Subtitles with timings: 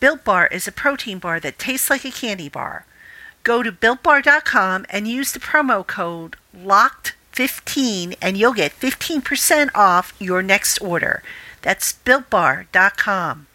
[0.00, 2.86] Built Bar is a protein bar that tastes like a candy bar.
[3.42, 10.42] Go to builtbar.com and use the promo code LOCKED15 and you'll get 15% off your
[10.42, 11.22] next order.
[11.62, 13.46] That's builtbar.com.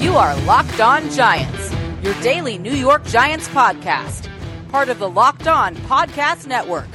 [0.00, 1.55] You are Locked On Giants,
[2.06, 4.28] your daily New York Giants podcast,
[4.68, 6.86] part of the Locked On Podcast Network.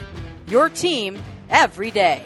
[0.47, 2.23] Your team every day.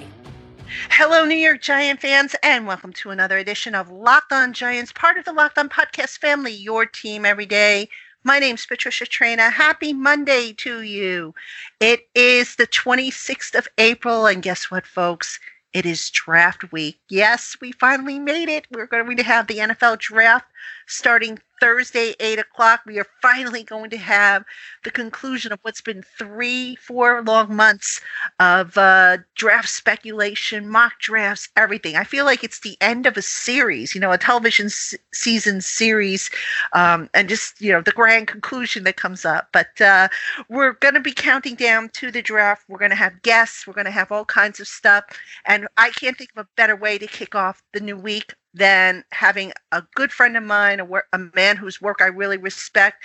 [0.92, 5.18] Hello, New York Giant fans, and welcome to another edition of Locked On Giants, part
[5.18, 7.90] of the Locked On Podcast family, your team every day.
[8.24, 9.52] My name's Patricia Traina.
[9.52, 11.34] Happy Monday to you.
[11.80, 15.40] It is the 26th of April, and guess what, folks?
[15.74, 17.00] It is draft week.
[17.10, 18.68] Yes, we finally made it.
[18.72, 20.46] We're going to have the NFL draft
[20.88, 22.82] starting Thursday, 8 o'clock.
[22.86, 24.44] We are finally going to have
[24.84, 28.02] the conclusion of what's been three, four long months
[28.40, 31.96] of uh, draft speculation, mock drafts, everything.
[31.96, 35.62] I feel like it's the end of a series, you know, a television s- season
[35.62, 36.30] series,
[36.74, 39.50] um, and just, you know, the grand conclusion that comes up.
[39.54, 40.08] But uh,
[40.50, 42.64] we're going to be counting down to the draft.
[42.68, 43.66] We're going to have guests.
[43.66, 45.04] We're going to have all kinds of stuff.
[45.46, 49.04] And I can't think of a better way to kick off the new week than
[49.12, 53.04] having a good friend of mine, a, a man whose work I really respect,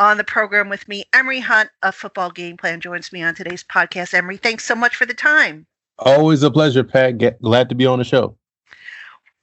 [0.00, 1.04] on the program with me.
[1.12, 4.14] Emory Hunt of Football Game Plan joins me on today's podcast.
[4.14, 5.66] Emory, thanks so much for the time.
[5.98, 7.18] Always a pleasure, Pat.
[7.18, 8.36] Get, glad to be on the show.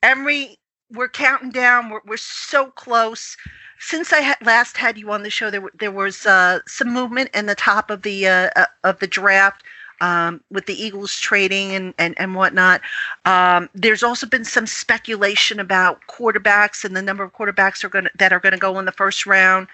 [0.02, 0.58] Emory,
[0.92, 1.90] we're counting down.
[1.90, 3.38] We're, we're so close.
[3.80, 7.30] Since I had last had you on the show, there there was uh, some movement
[7.36, 9.64] in the top of the uh, uh, of the draft
[10.02, 12.82] um, with the Eagles trading and, and, and whatnot.
[13.26, 18.08] Um, there's also been some speculation about quarterbacks and the number of quarterbacks are going
[18.16, 19.68] that are going to go in the first round.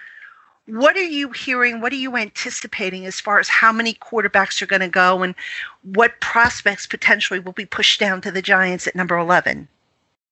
[0.66, 1.82] What are you hearing?
[1.82, 5.34] What are you anticipating as far as how many quarterbacks are going to go and
[5.82, 9.68] what prospects potentially will be pushed down to the Giants at number 11?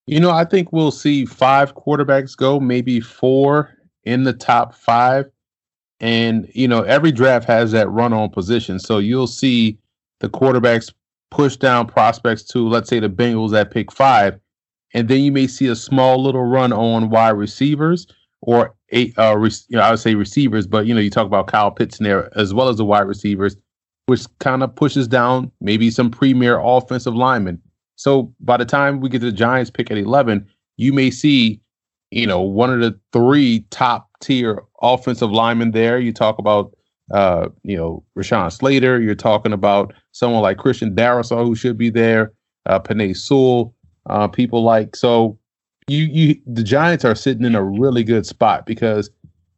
[0.06, 5.30] You know, I think we'll see five quarterbacks go, maybe four in the top five.
[6.00, 8.80] And, you know, every draft has that run on position.
[8.80, 9.78] So you'll see
[10.22, 10.92] the quarterbacks
[11.30, 14.38] push down prospects to, let's say, the Bengals at pick five.
[14.94, 18.06] And then you may see a small little run on wide receivers
[18.40, 21.26] or eight, uh, re- you know, I would say receivers, but, you know, you talk
[21.26, 23.56] about Kyle Pitts in there as well as the wide receivers,
[24.06, 27.60] which kind of pushes down maybe some premier offensive linemen.
[27.96, 30.46] So by the time we get to the Giants pick at 11,
[30.76, 31.60] you may see,
[32.10, 35.98] you know, one of the three top tier offensive linemen there.
[35.98, 36.76] You talk about,
[37.10, 39.00] uh, you know, Rashawn Slater.
[39.00, 42.32] You're talking about someone like Christian Darrisaw who should be there,
[42.66, 43.74] uh, Penei Sewell,
[44.06, 45.38] uh, people like so.
[45.88, 49.10] You you the Giants are sitting in a really good spot because,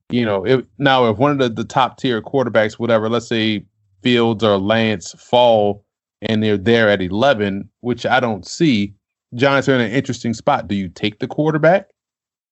[0.08, 3.64] you know, if now if one of the, the top tier quarterbacks, whatever, let's say
[4.02, 5.84] Fields or Lance fall
[6.22, 8.94] and they're there at 11, which I don't see,
[9.34, 10.68] Giants are in an interesting spot.
[10.68, 11.90] Do you take the quarterback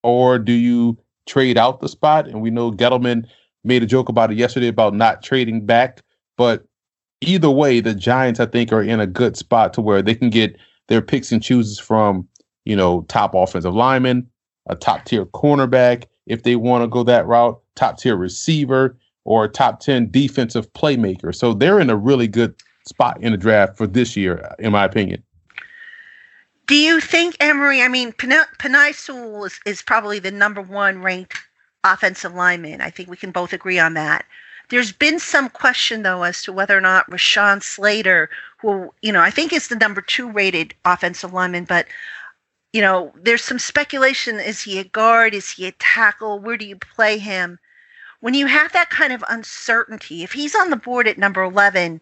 [0.02, 2.26] or do you trade out the spot?
[2.26, 3.26] And we know Gettleman
[3.64, 6.02] made a joke about it yesterday about not trading back.
[6.36, 6.66] But
[7.20, 10.30] either way, the Giants, I think, are in a good spot to where they can
[10.30, 10.56] get
[10.88, 12.26] their picks and chooses from,
[12.64, 14.28] you know, top offensive lineman,
[14.68, 19.48] a top tier cornerback, if they want to go that route, top tier receiver, or
[19.48, 21.34] top 10 defensive playmaker.
[21.34, 22.54] So they're in a really good
[22.86, 25.22] spot in the draft for this year, in my opinion.
[26.66, 27.82] Do you think Emory?
[27.82, 31.38] I mean, Penei Sewell is, is probably the number one ranked
[31.84, 32.80] offensive lineman.
[32.80, 34.24] I think we can both agree on that.
[34.68, 39.20] There's been some question though as to whether or not Rashawn Slater, who you know
[39.20, 41.86] I think is the number two rated offensive lineman, but
[42.72, 45.34] you know there's some speculation: is he a guard?
[45.34, 46.38] Is he a tackle?
[46.38, 47.58] Where do you play him?
[48.20, 52.00] When you have that kind of uncertainty, if he's on the board at number eleven,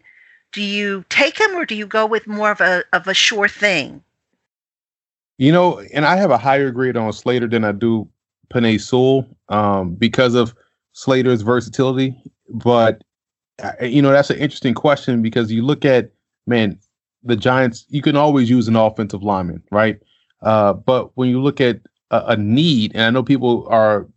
[0.51, 3.47] do you take him or do you go with more of a of a sure
[3.47, 4.03] thing?
[5.37, 8.07] You know, and I have a higher grade on Slater than I do
[8.51, 10.53] Penei Sewell um, because of
[10.93, 12.15] Slater's versatility.
[12.49, 13.03] But
[13.63, 16.11] uh, you know, that's an interesting question because you look at
[16.47, 16.79] man,
[17.23, 17.85] the Giants.
[17.89, 19.99] You can always use an offensive lineman, right?
[20.41, 24.07] Uh, but when you look at a, a, need, and I know people are,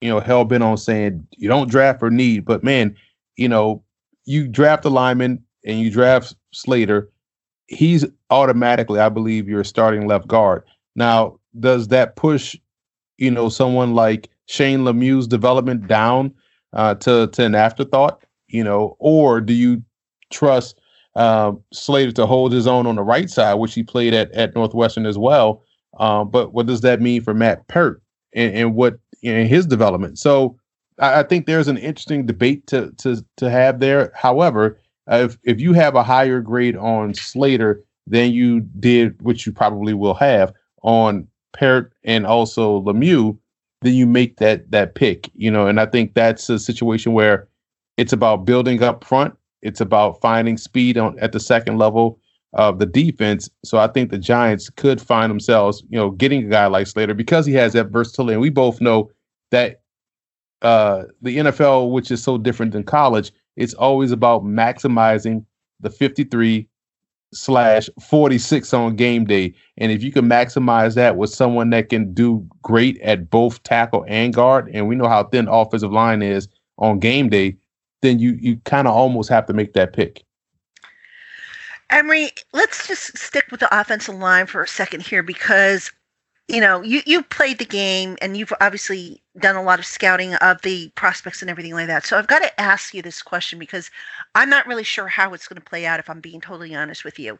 [0.00, 2.96] you know, hell bent on saying you don't draft for need, but man,
[3.36, 3.82] you know,
[4.24, 7.10] you draft a lineman and you draft Slater,
[7.66, 10.62] he's automatically, I believe, your starting left guard.
[10.94, 12.56] Now, does that push,
[13.22, 16.34] you know, someone like Shane Lemieux's development down
[16.72, 18.24] uh, to to an afterthought?
[18.48, 19.82] You know, or do you
[20.30, 20.80] trust
[21.14, 24.54] uh, Slater to hold his own on the right side, which he played at at
[24.54, 25.62] Northwestern as well?
[25.98, 28.02] Um, but what does that mean for Matt Peart
[28.34, 30.18] and, and what in his development?
[30.18, 30.58] So
[30.98, 34.12] I, I think there's an interesting debate to to to have there.
[34.16, 39.52] However, if if you have a higher grade on Slater than you did, which you
[39.52, 40.52] probably will have
[40.82, 43.36] on Parrott and also Lemieux,
[43.82, 45.30] then you make that that pick.
[45.34, 47.48] You know, and I think that's a situation where
[47.96, 49.34] it's about building up front.
[49.62, 52.18] It's about finding speed on at the second level
[52.54, 53.48] of the defense.
[53.64, 57.14] So I think the Giants could find themselves, you know, getting a guy like Slater
[57.14, 58.34] because he has that versatility.
[58.34, 59.10] And we both know
[59.50, 59.82] that
[60.60, 65.44] uh, the NFL, which is so different than college, it's always about maximizing
[65.80, 66.68] the 53
[67.32, 69.54] slash 46 on game day.
[69.78, 74.04] And if you can maximize that with someone that can do great at both tackle
[74.08, 76.48] and guard, and we know how thin offensive line is
[76.78, 77.56] on game day,
[78.02, 80.22] then you you kind of almost have to make that pick.
[81.90, 85.90] Emory, let's just stick with the offensive line for a second here because
[86.48, 90.34] you know you you played the game and you've obviously done a lot of scouting
[90.36, 92.04] of the prospects and everything like that.
[92.04, 93.90] So I've got to ask you this question because
[94.34, 97.04] I'm not really sure how it's going to play out if I'm being totally honest
[97.04, 97.38] with you.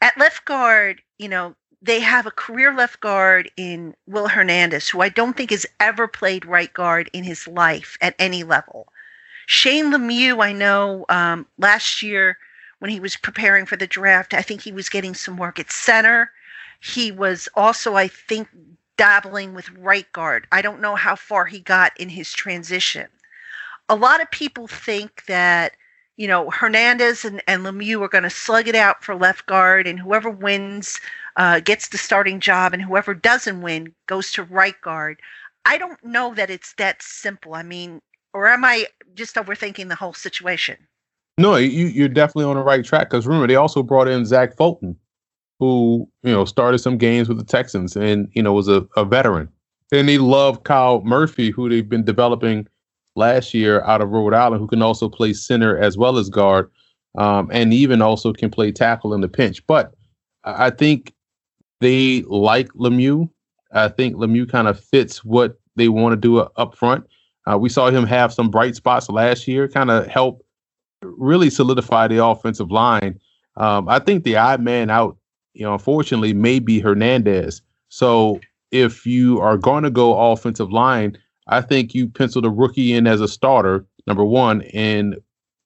[0.00, 5.02] At left guard, you know, they have a career left guard in Will Hernandez, who
[5.02, 8.88] I don't think has ever played right guard in his life at any level.
[9.46, 12.38] Shane Lemieux, I know um, last year
[12.78, 14.32] when he was preparing for the draft.
[14.32, 16.30] I think he was getting some work at center.
[16.84, 18.46] He was also, I think,
[18.98, 20.46] dabbling with right guard.
[20.52, 23.08] I don't know how far he got in his transition.
[23.88, 25.72] A lot of people think that,
[26.18, 29.86] you know, Hernandez and, and Lemieux are going to slug it out for left guard,
[29.86, 31.00] and whoever wins
[31.36, 35.20] uh, gets the starting job, and whoever doesn't win goes to right guard.
[35.64, 37.54] I don't know that it's that simple.
[37.54, 38.02] I mean,
[38.34, 40.76] or am I just overthinking the whole situation?
[41.38, 43.08] No, you, you're definitely on the right track.
[43.08, 44.96] Because remember, they also brought in Zach Fulton,
[45.58, 49.04] who you know started some games with the Texans and you know was a, a
[49.04, 49.48] veteran.
[49.92, 52.66] And they love Kyle Murphy, who they've been developing
[53.16, 56.70] last year out of Rhode Island, who can also play center as well as guard,
[57.16, 59.64] um, and even also can play tackle in the pinch.
[59.66, 59.94] But
[60.42, 61.14] I think
[61.80, 63.28] they like Lemieux.
[63.72, 67.04] I think Lemieux kind of fits what they want to do up front.
[67.50, 70.44] Uh, we saw him have some bright spots last year, kind of help
[71.02, 73.20] really solidify the offensive line.
[73.56, 75.16] Um, I think the odd man out,
[75.54, 77.62] you know, unfortunately, may be Hernandez.
[77.88, 78.40] So
[78.70, 81.16] if you are going to go offensive line,
[81.46, 84.62] I think you pencil the rookie in as a starter, number one.
[84.74, 85.16] And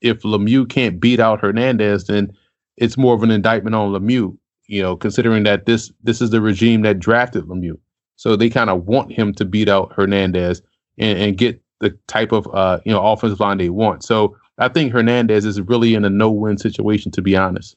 [0.00, 2.32] if Lemieux can't beat out Hernandez, then
[2.76, 4.36] it's more of an indictment on Lemieux.
[4.66, 7.78] You know, considering that this this is the regime that drafted Lemieux,
[8.16, 10.60] so they kind of want him to beat out Hernandez
[10.98, 14.04] and, and get the type of uh, you know offensive line they want.
[14.04, 17.76] So I think Hernandez is really in a no-win situation, to be honest.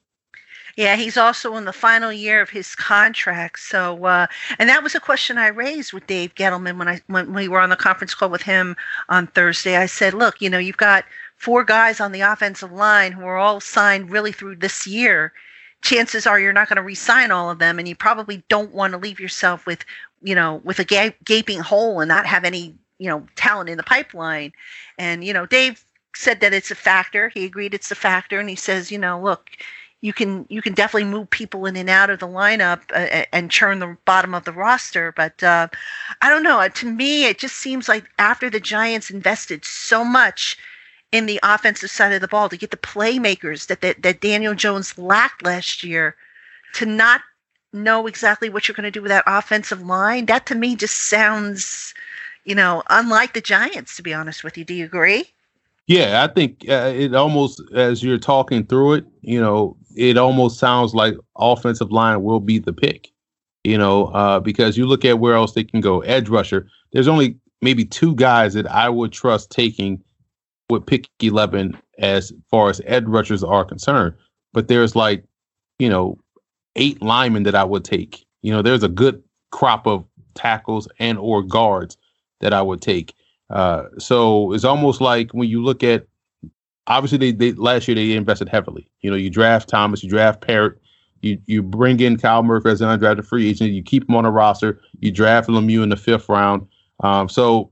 [0.77, 3.59] Yeah, he's also in the final year of his contract.
[3.59, 4.27] So, uh,
[4.57, 7.59] and that was a question I raised with Dave Gettleman when I when we were
[7.59, 8.75] on the conference call with him
[9.09, 9.75] on Thursday.
[9.77, 13.37] I said, "Look, you know, you've got four guys on the offensive line who are
[13.37, 15.33] all signed really through this year.
[15.81, 18.91] Chances are you're not going to re-sign all of them, and you probably don't want
[18.91, 19.83] to leave yourself with,
[20.21, 23.77] you know, with a ga- gaping hole and not have any, you know, talent in
[23.77, 24.53] the pipeline."
[24.97, 25.83] And you know, Dave
[26.15, 27.29] said that it's a factor.
[27.29, 29.49] He agreed it's a factor, and he says, you know, look,
[30.01, 33.51] you can you can definitely move people in and out of the lineup uh, and
[33.51, 35.11] churn the bottom of the roster.
[35.11, 35.67] But uh,
[36.21, 36.67] I don't know.
[36.67, 40.57] To me, it just seems like after the Giants invested so much
[41.11, 44.55] in the offensive side of the ball to get the playmakers that that, that Daniel
[44.55, 46.15] Jones lacked last year,
[46.73, 47.21] to not
[47.73, 51.09] know exactly what you're going to do with that offensive line, that to me just
[51.09, 51.93] sounds,
[52.43, 53.95] you know, unlike the Giants.
[53.97, 55.25] To be honest with you, do you agree?
[55.87, 60.59] Yeah, I think uh, it almost, as you're talking through it, you know, it almost
[60.59, 63.09] sounds like offensive line will be the pick,
[63.63, 66.01] you know, uh, because you look at where else they can go.
[66.01, 70.03] Edge rusher, there's only maybe two guys that I would trust taking
[70.69, 74.15] with pick 11 as far as edge rushers are concerned.
[74.53, 75.23] But there's like,
[75.79, 76.17] you know,
[76.75, 78.25] eight linemen that I would take.
[78.41, 79.21] You know, there's a good
[79.51, 81.97] crop of tackles and or guards
[82.39, 83.13] that I would take.
[83.49, 86.07] Uh, so it's almost like when you look at
[86.91, 88.89] obviously they, they last year they invested heavily.
[89.01, 90.77] You know, you draft Thomas, you draft Parrott,
[91.21, 94.25] you you bring in Kyle Murphy as an undrafted free agent, you keep him on
[94.25, 96.67] the roster, you draft Lemieux in the fifth round.
[97.01, 97.71] Um, so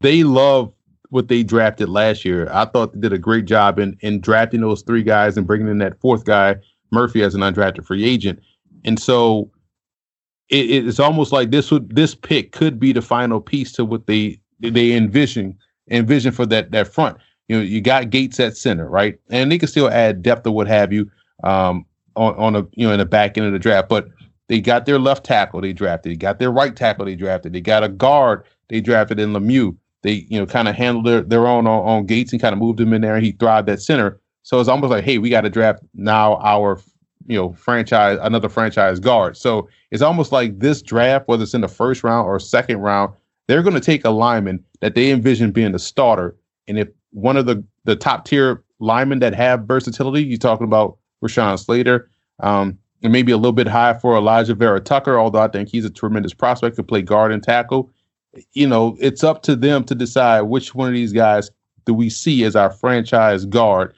[0.00, 0.72] they love
[1.10, 2.48] what they drafted last year.
[2.52, 5.68] I thought they did a great job in in drafting those three guys and bringing
[5.68, 6.56] in that fourth guy,
[6.90, 8.40] Murphy, as an undrafted free agent.
[8.84, 9.50] And so
[10.48, 14.06] it, it's almost like this would this pick could be the final piece to what
[14.06, 15.56] they they envision
[15.90, 17.18] envision for that that front.
[17.48, 19.18] You know, you got Gates at center, right?
[19.30, 21.10] And they can still add depth or what have you
[21.44, 23.88] um, on on a you know in the back end of the draft.
[23.88, 24.08] But
[24.48, 26.12] they got their left tackle they drafted.
[26.12, 27.52] They got their right tackle they drafted.
[27.52, 29.76] They got a guard they drafted in Lemieux.
[30.02, 32.58] they you know kind of handled their, their own on, on Gates and kind of
[32.58, 33.14] moved him in there.
[33.14, 34.20] And he thrived at center.
[34.42, 36.80] So it's almost like, hey, we got to draft now our
[37.26, 39.36] you know franchise another franchise guard.
[39.36, 43.14] So it's almost like this draft, whether it's in the first round or second round,
[43.46, 46.36] they're going to take a lineman that they envision being the starter.
[46.66, 50.98] And if one of the the top tier linemen that have versatility, you're talking about
[51.24, 52.10] Rashawn Slater,
[52.40, 55.90] um, and maybe a little bit high for Alijah Vera-Tucker, although I think he's a
[55.90, 57.90] tremendous prospect to play guard and tackle.
[58.52, 61.50] You know, it's up to them to decide which one of these guys
[61.86, 63.94] do we see as our franchise guard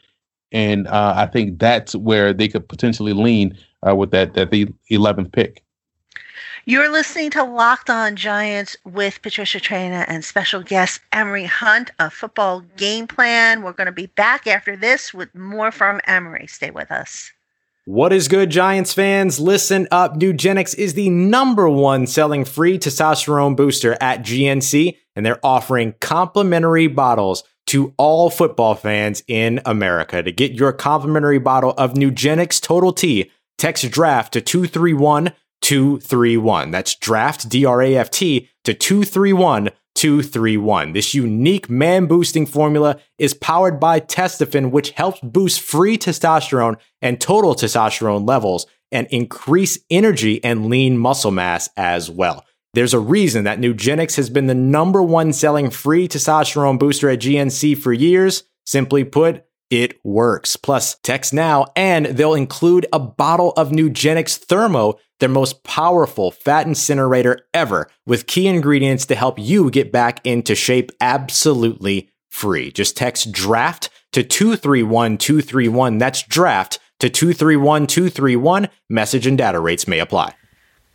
[0.52, 4.66] and uh, I think that's where they could potentially lean uh, with that that the
[4.90, 5.62] 11th pick.
[6.66, 12.10] You're listening to Locked On Giants with Patricia Traina and special guest Emory Hunt, a
[12.10, 13.62] football game plan.
[13.62, 16.46] We're going to be back after this with more from Emory.
[16.46, 17.32] Stay with us.
[17.86, 19.40] What is good, Giants fans?
[19.40, 20.18] Listen up.
[20.18, 26.88] Nugenix is the number one selling free testosterone booster at GNC, and they're offering complimentary
[26.88, 30.22] bottles to all football fans in America.
[30.22, 36.70] To get your complimentary bottle of Nugenix Total T, text draft to 231 231.
[36.70, 40.92] That's draft, D R A F T, to 231 231.
[40.92, 47.20] This unique man boosting formula is powered by Testofen, which helps boost free testosterone and
[47.20, 52.44] total testosterone levels and increase energy and lean muscle mass as well.
[52.72, 57.18] There's a reason that Nugenix has been the number one selling free testosterone booster at
[57.18, 58.44] GNC for years.
[58.64, 60.56] Simply put, it works.
[60.56, 66.66] Plus, text now and they'll include a bottle of Nugenix Thermo, their most powerful fat
[66.66, 72.70] incinerator ever, with key ingredients to help you get back into shape absolutely free.
[72.70, 75.98] Just text draft to 231231.
[75.98, 78.68] That's draft to 231231.
[78.88, 80.34] Message and data rates may apply.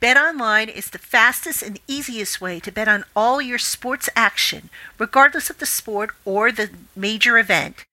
[0.01, 5.49] BetOnline is the fastest and easiest way to bet on all your sports action, regardless
[5.49, 7.85] of the sport or the major event.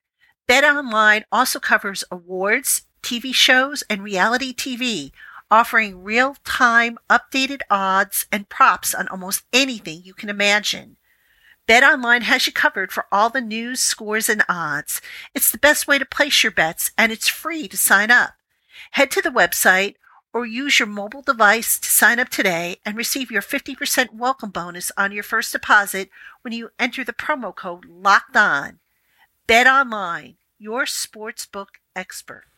[0.49, 5.13] BetOnline also covers awards, TV shows, and reality TV,
[5.53, 10.97] offering real time updated odds and props on almost anything you can imagine.
[11.69, 15.03] BetOnline has you covered for all the news, scores, and odds.
[15.35, 18.31] It's the best way to place your bets, and it's free to sign up.
[18.93, 19.97] Head to the website
[20.33, 24.91] or use your mobile device to sign up today and receive your 50% welcome bonus
[24.97, 26.09] on your first deposit
[26.41, 28.79] when you enter the promo code LOCKED ON.
[29.47, 32.52] Bet online, your sportsbook experts.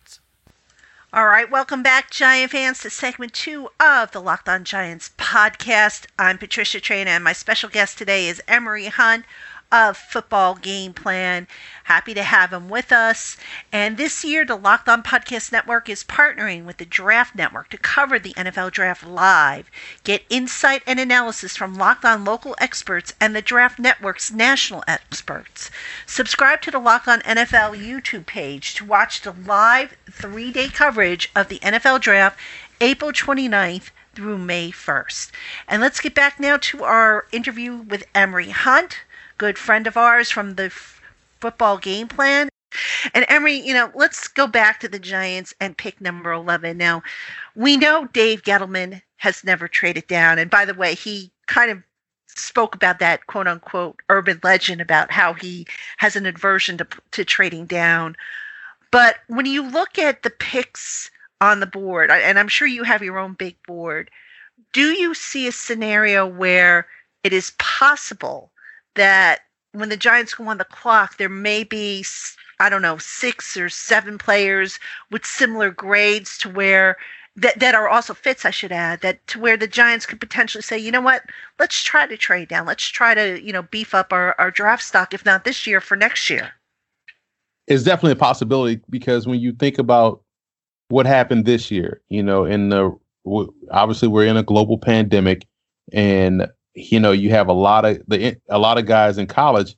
[1.17, 6.07] All right, welcome back, Giant fans, to segment two of the Locked On Giants podcast.
[6.19, 9.25] I'm Patricia Traina, and my special guest today is Emory Hunt
[9.71, 11.47] of Football Game Plan.
[11.85, 13.37] Happy to have him with us.
[13.73, 17.79] And this year, the Locked On Podcast Network is partnering with the Draft Network to
[17.79, 19.71] cover the NFL Draft live.
[20.05, 25.71] Get insight and analysis from Locked On local experts and the Draft Network's national experts.
[26.07, 31.31] Subscribe to the Locked On NFL YouTube page to watch the live three day coverage
[31.35, 32.39] of the NFL Draft
[32.81, 35.31] April 29th through May 1st.
[35.69, 38.99] And let's get back now to our interview with Emory Hunt,
[39.39, 40.71] good friend of ours from the
[41.41, 42.49] football game plan.
[43.13, 46.77] And Emory, you know, let's go back to the Giants and pick number 11.
[46.77, 47.03] Now,
[47.55, 50.39] we know Dave Gettleman has never traded down.
[50.39, 51.83] And by the way, he kind of
[52.27, 55.67] spoke about that quote unquote urban legend about how he
[55.99, 58.17] has an aversion to, to trading down.
[58.91, 61.11] But when you look at the picks
[61.41, 64.11] on the board, and I'm sure you have your own big board,
[64.73, 66.87] do you see a scenario where
[67.23, 68.51] it is possible
[68.95, 69.41] that
[69.73, 72.05] when the Giants go on the clock, there may be,
[72.61, 74.79] I don't know, six or seven players
[75.11, 76.97] with similar grades to where
[77.37, 80.63] that, that are also fits, I should add, that to where the Giants could potentially
[80.63, 81.23] say, you know what,
[81.59, 82.67] let's try to trade down.
[82.67, 85.81] Let's try to, you know, beef up our, our draft stock, if not this year,
[85.81, 86.53] for next year.
[87.67, 90.23] It's definitely a possibility because when you think about
[90.89, 92.97] what happened this year, you know, in the
[93.71, 95.47] obviously we're in a global pandemic
[95.93, 99.77] and you know, you have a lot of the a lot of guys in college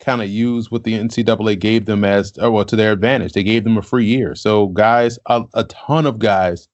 [0.00, 3.32] kind of use what the NCAA gave them as or well to their advantage.
[3.32, 4.34] They gave them a free year.
[4.34, 6.68] So guys, a, a ton of guys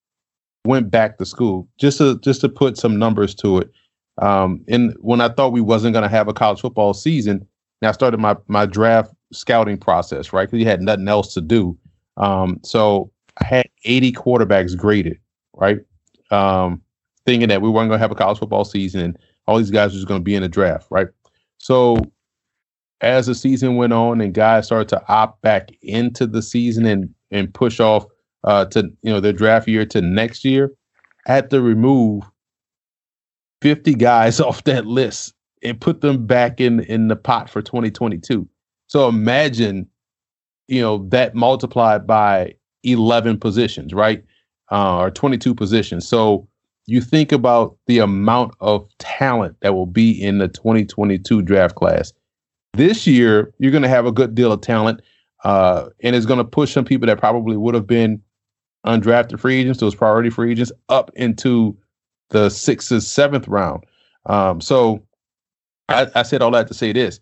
[0.66, 3.70] went back to school just to just to put some numbers to it.
[4.18, 7.46] Um, and when I thought we wasn't going to have a college football season,
[7.82, 10.48] I started my my draft scouting process, right?
[10.48, 11.76] Because you had nothing else to do.
[12.16, 15.18] Um, so I had 80 quarterbacks graded,
[15.54, 15.80] right?
[16.30, 16.82] Um,
[17.26, 19.00] thinking that we weren't going to have a college football season.
[19.00, 21.08] And all these guys are just going to be in the draft, right?
[21.58, 21.96] So
[23.00, 27.14] as the season went on and guys started to opt back into the season and
[27.30, 28.06] and push off
[28.44, 30.72] uh, to you know their draft year to next year,
[31.26, 32.24] I had to remove
[33.62, 38.48] 50 guys off that list and put them back in in the pot for 2022.
[38.86, 39.88] So imagine,
[40.68, 44.22] you know, that multiplied by 11 positions, right?
[44.70, 46.06] Uh, or 22 positions.
[46.06, 46.48] So
[46.86, 52.12] you think about the amount of talent that will be in the 2022 draft class.
[52.74, 55.00] This year, you're going to have a good deal of talent,
[55.44, 58.20] uh, and it's going to push some people that probably would have been
[58.86, 61.76] undrafted free agents, those priority free agents, up into
[62.30, 63.84] the sixth seventh round.
[64.26, 65.02] Um, so
[65.88, 67.20] I, I said all that to say this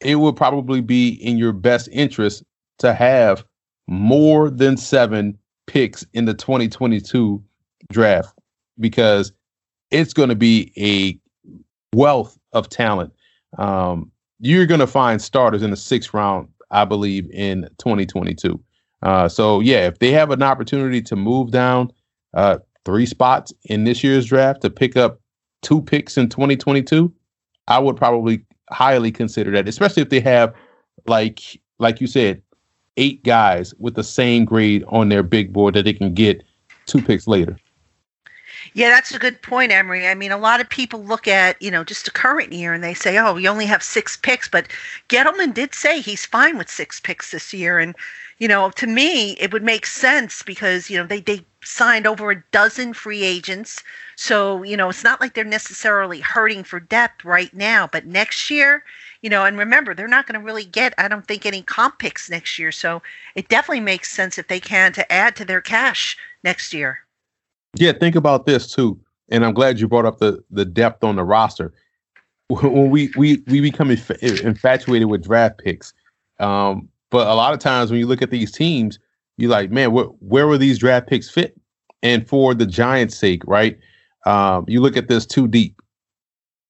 [0.00, 2.42] it would probably be in your best interest
[2.78, 3.44] to have
[3.86, 7.42] more than seven picks in the 2022
[7.92, 8.34] draft
[8.78, 9.32] because
[9.90, 11.18] it's going to be a
[11.96, 13.12] wealth of talent.
[13.58, 18.60] Um, you're going to find starters in the sixth round, I believe, in 2022.
[19.02, 21.92] Uh, so yeah, if they have an opportunity to move down
[22.32, 25.20] uh, three spots in this year's draft to pick up
[25.62, 27.12] two picks in 2022,
[27.68, 30.54] I would probably highly consider that, especially if they have
[31.06, 32.42] like like you said,
[32.96, 36.42] eight guys with the same grade on their big board that they can get
[36.86, 37.56] two picks later.
[38.72, 40.06] Yeah, that's a good point, Emory.
[40.08, 42.82] I mean, a lot of people look at, you know, just the current year and
[42.82, 44.48] they say, oh, we only have six picks.
[44.48, 44.68] But
[45.08, 47.78] Gettleman did say he's fine with six picks this year.
[47.78, 47.94] And,
[48.38, 52.30] you know, to me, it would make sense because, you know, they, they signed over
[52.30, 53.82] a dozen free agents.
[54.16, 57.86] So, you know, it's not like they're necessarily hurting for depth right now.
[57.86, 58.82] But next year,
[59.22, 61.98] you know, and remember, they're not going to really get, I don't think, any comp
[61.98, 62.72] picks next year.
[62.72, 63.02] So
[63.34, 67.03] it definitely makes sense if they can to add to their cash next year.
[67.76, 68.98] Yeah, think about this too,
[69.30, 71.72] and I'm glad you brought up the the depth on the roster.
[72.48, 75.94] When we we we become inf- infatuated with draft picks,
[76.40, 78.98] um, but a lot of times when you look at these teams,
[79.38, 81.56] you're like, man, where where will these draft picks fit?
[82.02, 83.78] And for the Giants' sake, right?
[84.26, 85.80] Um, you look at this too deep.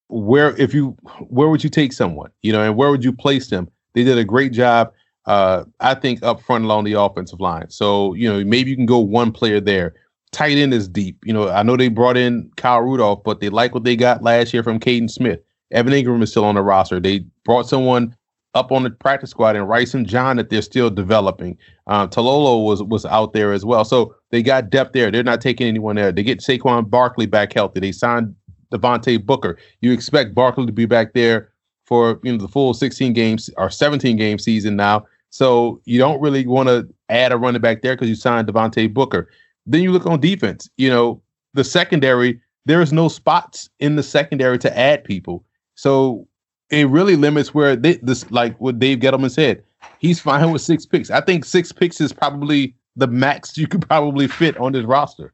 [0.08, 0.96] Where if you
[1.28, 2.30] where would you take someone?
[2.42, 3.68] You know, and where would you place them?
[3.94, 4.92] They did a great job,
[5.26, 7.68] uh, I think, up front along the offensive line.
[7.68, 9.94] So you know, maybe you can go one player there
[10.34, 11.24] tight end is deep.
[11.24, 14.22] You know, I know they brought in Kyle Rudolph, but they like what they got
[14.22, 15.40] last year from Kaden Smith.
[15.70, 17.00] Evan Engram is still on the roster.
[17.00, 18.14] They brought someone
[18.54, 21.58] up on the practice squad and Rysen John that they're still developing.
[21.86, 23.84] Um, Toilolo was was out there as well.
[23.84, 25.10] So they got depth there.
[25.10, 26.12] They're not taking anyone there.
[26.12, 27.80] They get Saquon Barkley back healthy.
[27.80, 28.34] They signed
[28.72, 29.58] Devontae Booker.
[29.80, 31.50] You expect Barkley to be back there
[31.84, 35.06] for you know the full 16 games or 17 game season now.
[35.30, 38.92] So you don't really want to add a running back there because you signed Devontae
[38.92, 39.28] Booker.
[39.66, 40.68] Then you look on defense.
[40.76, 41.22] You know,
[41.54, 45.44] the secondary, there is no spots in the secondary to add people.
[45.74, 46.26] So
[46.70, 49.62] it really limits where they, this, like what Dave Gettleman said,
[49.98, 51.10] he's fine with six picks.
[51.10, 55.32] I think six picks is probably the max you could probably fit on this roster.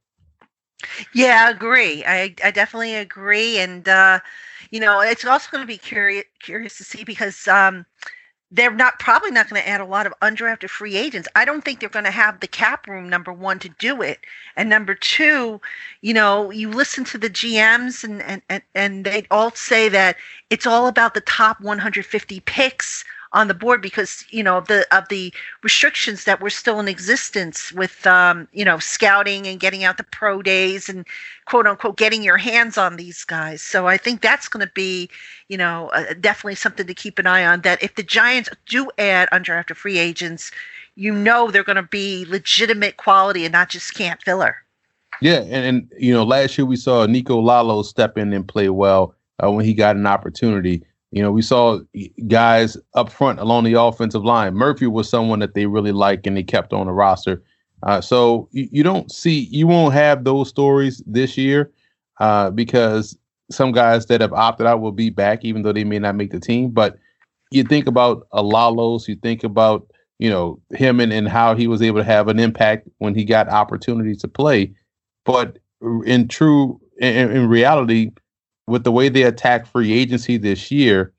[1.15, 2.05] Yeah, I agree.
[2.07, 3.59] I, I definitely agree.
[3.59, 4.21] And, uh,
[4.71, 7.85] you know, it's also going to be curious, curious to see because, um,
[8.53, 11.29] they're not probably not going to add a lot of undrafted free agents.
[11.37, 14.21] I don't think they're going to have the cap room number one to do it,
[14.57, 15.61] and number two,
[16.01, 20.17] you know, you listen to the GMs and and and, and they all say that
[20.51, 24.87] it's all about the top 150 picks on the board because you know of the
[24.97, 29.85] of the restrictions that were still in existence with um, you know scouting and getting
[29.85, 31.07] out the pro days and
[31.45, 33.63] quote unquote getting your hands on these guys.
[33.63, 35.09] So I think that's going to be
[35.49, 37.61] you know uh, definitely something to keep an eye on.
[37.61, 40.51] That if the Giants do add undrafted free agents,
[40.97, 44.57] you know they're going to be legitimate quality and not just camp filler.
[45.21, 48.71] Yeah, and, and you know last year we saw Niko Lalos step in and play
[48.71, 50.83] well uh, when he got an opportunity.
[51.13, 51.81] You know, we saw
[52.29, 54.55] guys up front along the offensive line.
[54.55, 57.43] Murphy was someone that they really liked and they kept on the roster.
[57.83, 61.73] Uh, so you, you, don't see, you won't have those stories this year
[62.21, 63.19] uh, because
[63.51, 66.31] some guys that have opted out will be back, even though they may not make
[66.31, 66.71] the team.
[66.71, 66.97] But
[67.51, 71.83] you think about Alalos, you think about, you know, him and, and how he was
[71.83, 74.73] able to have an impact when he got opportunities to play.
[75.25, 75.59] But
[76.05, 78.13] in true, in, in reality,
[78.71, 81.13] with the way they attacked free agency this year,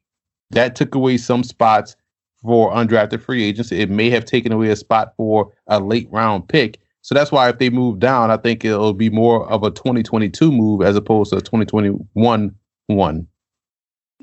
[0.52, 1.96] that took away some spots
[2.42, 3.72] for undrafted free agents.
[3.72, 6.80] It may have taken away a spot for a late round pick.
[7.02, 10.52] So that's why if they move down, I think it'll be more of a 2022
[10.52, 12.56] move as opposed to a 2021
[12.88, 13.28] one.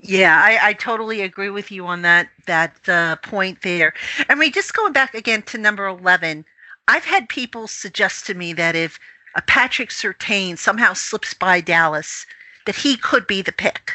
[0.03, 3.95] Yeah, I, I totally agree with you on that that uh, point there.
[4.29, 6.45] I mean, just going back again to number 11,
[6.87, 9.01] I've had people suggest to me that if
[9.35, 12.27] a Patrick Surtain somehow slips by Dallas,
[12.67, 13.93] that he could be the pick.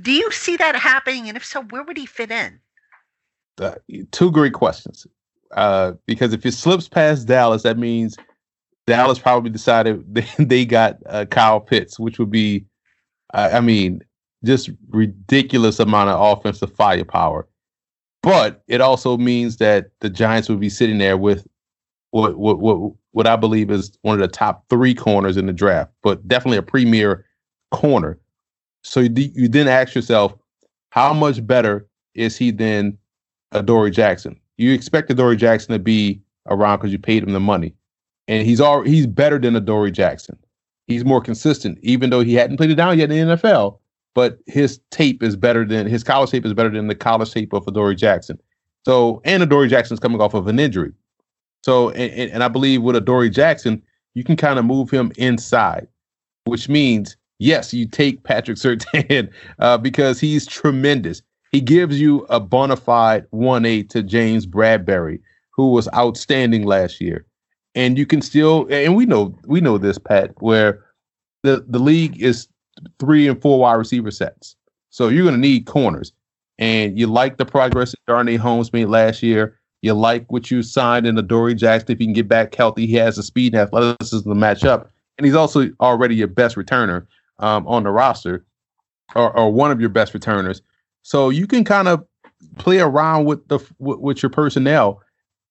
[0.00, 1.28] Do you see that happening?
[1.28, 2.60] And if so, where would he fit in?
[3.60, 3.74] Uh,
[4.12, 5.06] two great questions.
[5.52, 8.16] Uh, because if it slips past Dallas, that means
[8.86, 12.64] Dallas probably decided they, they got uh, Kyle Pitts, which would be,
[13.34, 14.02] I mean,
[14.44, 17.48] just ridiculous amount of offensive firepower.
[18.22, 21.46] But it also means that the Giants would be sitting there with
[22.10, 25.52] what what what what I believe is one of the top three corners in the
[25.52, 27.24] draft, but definitely a premier
[27.70, 28.18] corner.
[28.82, 30.34] So you, you then ask yourself,
[30.90, 32.98] how much better is he than
[33.52, 34.38] Adoree Jackson?
[34.56, 37.74] You expect Adoree Jackson to be around because you paid him the money,
[38.26, 40.36] and he's all he's better than Adoree Jackson.
[40.86, 43.78] He's more consistent, even though he hadn't played it down yet in the NFL.
[44.14, 47.52] But his tape is better than his college tape is better than the college tape
[47.52, 48.38] of Adoree Jackson.
[48.84, 50.92] So, and Adoree Jackson's coming off of an injury.
[51.62, 53.82] So, and, and I believe with Adoree Jackson,
[54.14, 55.86] you can kind of move him inside,
[56.46, 61.22] which means yes, you take Patrick Surtain uh, because he's tremendous.
[61.50, 65.20] He gives you a bona fide 1 8 to James Bradberry,
[65.50, 67.24] who was outstanding last year.
[67.74, 70.84] And you can still, and we know, we know this, Pat, where
[71.42, 72.48] the, the league is
[72.98, 74.56] three and four wide receiver sets.
[74.90, 76.12] So you're going to need corners.
[76.58, 79.58] And you like the progress that Darnay Holmes made last year.
[79.80, 81.92] You like what you signed in Adoree Jackson.
[81.92, 84.90] If he can get back healthy, he has the speed and athleticism to match up.
[85.16, 87.06] And he's also already your best returner
[87.38, 88.44] um, on the roster
[89.14, 90.62] or, or one of your best returners.
[91.02, 92.04] So you can kind of
[92.58, 95.02] play around with the with, with your personnel.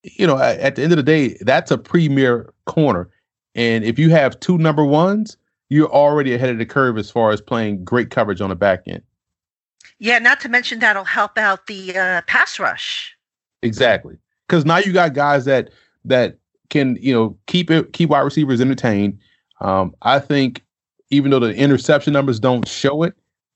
[0.03, 3.09] You know, at, at, the end of the day, that's a premier corner.
[3.55, 5.35] And if you have two number ones,
[5.69, 8.83] you're already ahead of the curve as far as playing great coverage on the back
[8.87, 9.01] end.
[9.99, 13.17] Yeah, not to mention that'll help out the uh, pass rush.
[13.63, 15.71] Exactly, because now you got guys that
[16.05, 16.37] that
[16.69, 19.19] can you know keep it keep wide receivers entertained.
[19.59, 20.63] Um, I think
[21.09, 23.13] even though the interception numbers don't show it,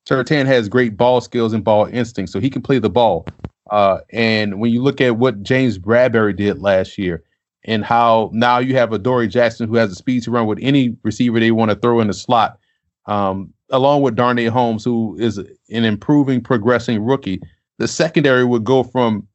[0.07, 3.25] Surtain has great ball skills and ball instinct, so he can play the ball.
[3.69, 7.23] Uh, and when you look at what James Bradberry did last year,
[7.63, 10.95] and how now you have Adoree Jackson who has the speed to run with any
[11.03, 12.57] receiver they want to throw in the slot,
[13.05, 17.39] um, along with Darnay Holmes, who is an improving, progressing rookie.
[17.77, 19.27] The secondary would go from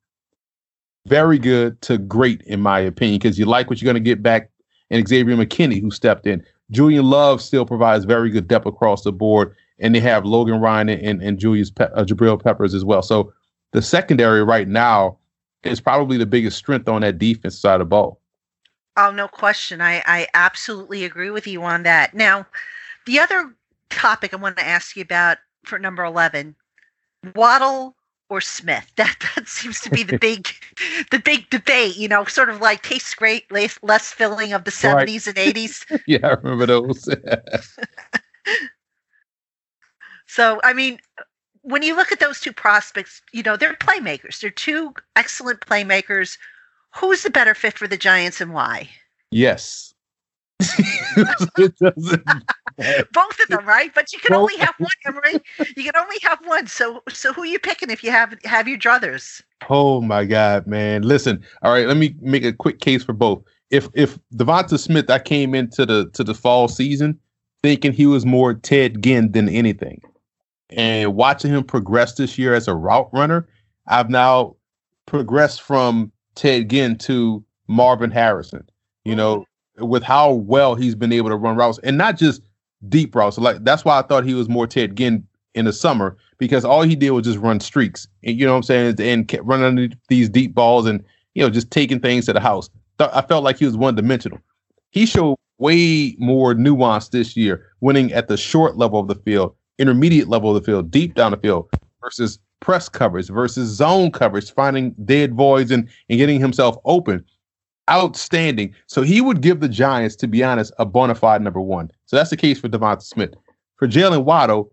[1.06, 4.22] very good to great, in my opinion, because you like what you're going to get
[4.22, 4.50] back
[4.90, 6.44] in Xavier McKinney, who stepped in.
[6.70, 10.88] Julian Love still provides very good depth across the board, and they have Logan Ryan
[10.88, 13.02] and, and Julius Pe- uh, Jabril Peppers as well.
[13.02, 13.32] So
[13.72, 15.18] the secondary right now
[15.62, 18.20] is probably the biggest strength on that defense side of the ball.
[18.96, 19.80] Oh, no question.
[19.80, 22.14] I, I absolutely agree with you on that.
[22.14, 22.46] Now,
[23.04, 23.54] the other
[23.90, 26.54] topic I want to ask you about for number 11
[27.34, 27.95] Waddle
[28.28, 28.90] or Smith.
[28.96, 30.48] That that seems to be the big
[31.10, 34.70] the big debate, you know, sort of like tastes great, less, less filling of the
[34.70, 35.26] 70s right.
[35.26, 36.00] and 80s.
[36.06, 37.08] yeah, I remember those.
[40.26, 40.98] so, I mean,
[41.62, 44.40] when you look at those two prospects, you know, they're playmakers.
[44.40, 46.38] They're two excellent playmakers.
[46.94, 48.88] Who's the better fit for the Giants and why?
[49.30, 49.92] Yes.
[53.12, 53.92] Both of them, right?
[53.94, 55.40] But you can only have one, Emory.
[55.76, 56.66] You can only have one.
[56.66, 59.42] So, so who are you picking if you have have your druthers?
[59.70, 61.02] Oh my God, man!
[61.02, 61.86] Listen, all right.
[61.86, 63.42] Let me make a quick case for both.
[63.70, 67.18] If if Devonta Smith, I came into the to the fall season
[67.62, 70.02] thinking he was more Ted Ginn than anything,
[70.68, 73.48] and watching him progress this year as a route runner,
[73.86, 74.56] I've now
[75.06, 78.68] progressed from Ted Ginn to Marvin Harrison.
[79.06, 79.38] You know,
[79.78, 79.86] mm-hmm.
[79.86, 82.42] with how well he's been able to run routes and not just
[82.88, 83.36] deep routes.
[83.36, 86.64] So like that's why I thought he was more Ted Ginn in the summer because
[86.64, 88.06] all he did was just run streaks.
[88.24, 89.00] And, you know what I'm saying?
[89.00, 92.70] And kept running these deep balls and you know just taking things to the house.
[92.98, 94.38] I felt like he was one dimensional.
[94.90, 99.54] He showed way more nuance this year, winning at the short level of the field,
[99.78, 101.68] intermediate level of the field, deep down the field
[102.02, 107.24] versus press coverage versus zone coverage, finding dead voids and, and getting himself open
[107.90, 108.74] outstanding.
[108.86, 111.90] So he would give the Giants, to be honest, a bona fide number one.
[112.06, 113.34] So that's the case for Devonta Smith.
[113.76, 114.72] For Jaylen Waddle,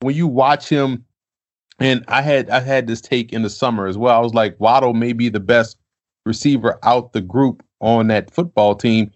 [0.00, 1.04] when you watch him,
[1.80, 4.16] and I had I had this take in the summer as well.
[4.16, 5.76] I was like, Waddle may be the best
[6.24, 9.10] receiver out the group on that football team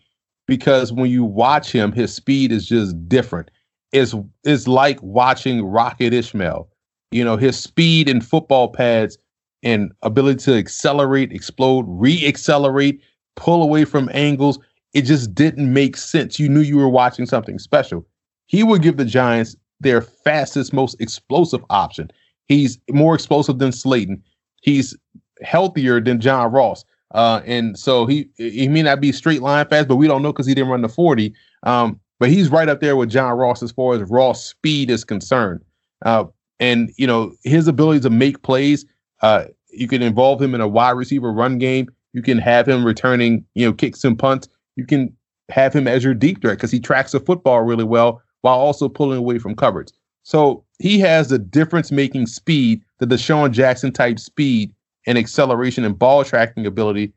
[0.47, 3.51] because when you watch him, his speed is just different.
[3.93, 6.69] It's it's like watching Rocket Ismail.
[7.11, 9.19] You know, his speed in football pads
[9.63, 13.01] and ability to accelerate, explode, re-accelerate,
[13.39, 14.59] pull away from angles.
[14.93, 16.39] It just didn't make sense.
[16.39, 18.05] You knew you were watching something special.
[18.47, 22.11] He would give the Giants their fastest, most explosive option.
[22.47, 24.23] He's more explosive than Slayton.
[24.63, 24.97] He's
[25.41, 26.85] healthier than John Ross.
[27.15, 30.33] Uh, and so he he may not be straight line fast, but we don't know
[30.33, 31.33] because he didn't run the 40.
[31.63, 35.05] Um, but he's right up there with John Ross as far as raw speed is
[35.05, 35.61] concerned.
[36.05, 36.25] Uh,
[36.59, 38.85] and you know his ability to make plays.
[39.23, 41.89] Uh, you can involve him in a wide receiver run game.
[42.13, 44.49] You can have him returning, you know, kicks and punts.
[44.77, 45.15] You can
[45.51, 48.89] have him as your deep threat because he tracks the football really well while also
[48.89, 49.89] pulling away from coverage.
[50.23, 54.73] So he has the difference making speed, the DeSean Jackson type speed
[55.07, 57.13] and acceleration and ball tracking ability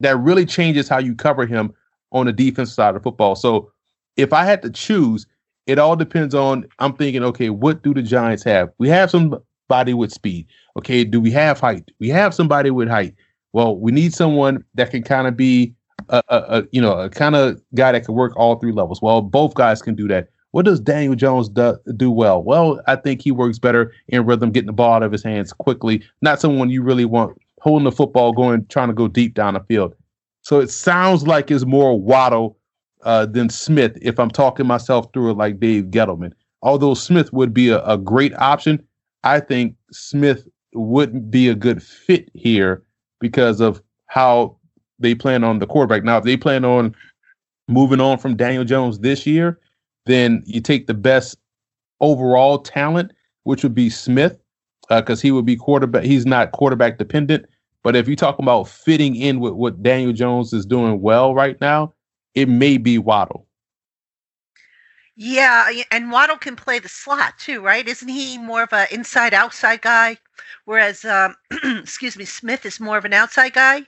[0.00, 1.72] that really changes how you cover him
[2.12, 3.36] on the defense side of football.
[3.36, 3.70] So
[4.16, 5.26] if I had to choose,
[5.66, 8.70] it all depends on I'm thinking, okay, what do the Giants have?
[8.78, 10.46] We have somebody with speed.
[10.76, 11.90] Okay, do we have height?
[11.98, 13.14] We have somebody with height.
[13.54, 15.74] Well, we need someone that can kind of be
[16.08, 19.00] a, a, a, you know a kind of guy that can work all three levels.
[19.00, 20.28] Well, both guys can do that.
[20.50, 22.42] What does Daniel Jones do, do well?
[22.42, 25.52] Well, I think he works better in rhythm, getting the ball out of his hands
[25.52, 26.02] quickly.
[26.20, 29.60] Not someone you really want holding the football, going trying to go deep down the
[29.60, 29.94] field.
[30.42, 32.58] So it sounds like it's more Waddle
[33.04, 36.32] uh, than Smith if I'm talking myself through it like Dave Gettleman.
[36.62, 38.84] Although Smith would be a, a great option,
[39.22, 42.82] I think Smith wouldn't be a good fit here
[43.24, 44.54] because of how
[44.98, 46.04] they plan on the quarterback.
[46.04, 46.94] Now, if they plan on
[47.68, 49.58] moving on from Daniel Jones this year,
[50.04, 51.38] then you take the best
[52.02, 53.12] overall talent,
[53.44, 54.38] which would be Smith,
[54.90, 56.04] because uh, he would be quarterback.
[56.04, 57.46] He's not quarterback dependent.
[57.82, 61.58] But if you're talking about fitting in with what Daniel Jones is doing well right
[61.62, 61.94] now,
[62.34, 63.46] it may be Waddle.
[65.16, 67.88] Yeah, and Waddle can play the slot too, right?
[67.88, 70.18] Isn't he more of an inside outside guy,
[70.64, 71.34] whereas um,
[71.78, 73.82] excuse me, Smith is more of an outside guy?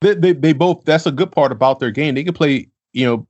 [0.00, 0.84] They, they they both.
[0.84, 2.14] That's a good part about their game.
[2.14, 3.26] They can play, you know,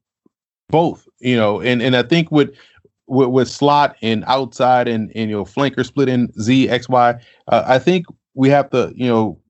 [0.69, 1.09] both.
[1.21, 2.55] You know, and and I think with
[3.07, 7.15] with, with slot and outside and and you know flanker split in Z X Y.
[7.49, 9.41] Uh, I think we have to you know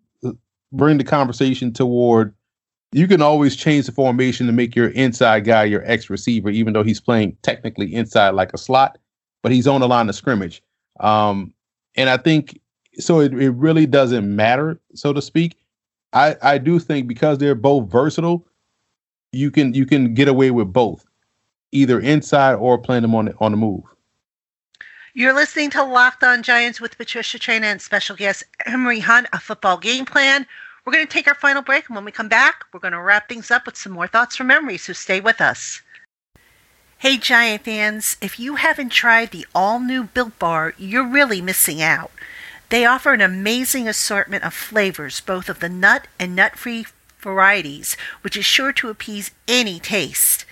[0.73, 2.35] bring the conversation toward
[2.93, 6.73] you can always change the formation to make your inside guy your X receiver, even
[6.73, 8.99] though he's playing technically inside like a slot,
[9.43, 10.63] but he's on the line of scrimmage.
[11.01, 11.53] Um,
[11.97, 12.61] and I think
[12.99, 15.57] so it, it really doesn't matter, so to speak.
[16.13, 18.47] I, I do think because they're both versatile,
[19.33, 21.05] you can you can get away with both,
[21.73, 23.85] either inside or playing them on the, on the move.
[25.15, 29.41] You're listening to Locked On Giants with Patricia Traina and special guest Emory Hunt, a
[29.41, 30.47] football game plan.
[30.85, 33.01] We're going to take our final break, and when we come back, we're going to
[33.01, 35.83] wrap things up with some more thoughts from Emory, so stay with us.
[36.99, 41.83] Hey, Giant fans, if you haven't tried the all new Built Bar, you're really missing
[41.83, 42.11] out.
[42.71, 46.87] They offer an amazing assortment of flavors, both of the nut and nut free
[47.19, 50.45] varieties, which is sure to appease any taste.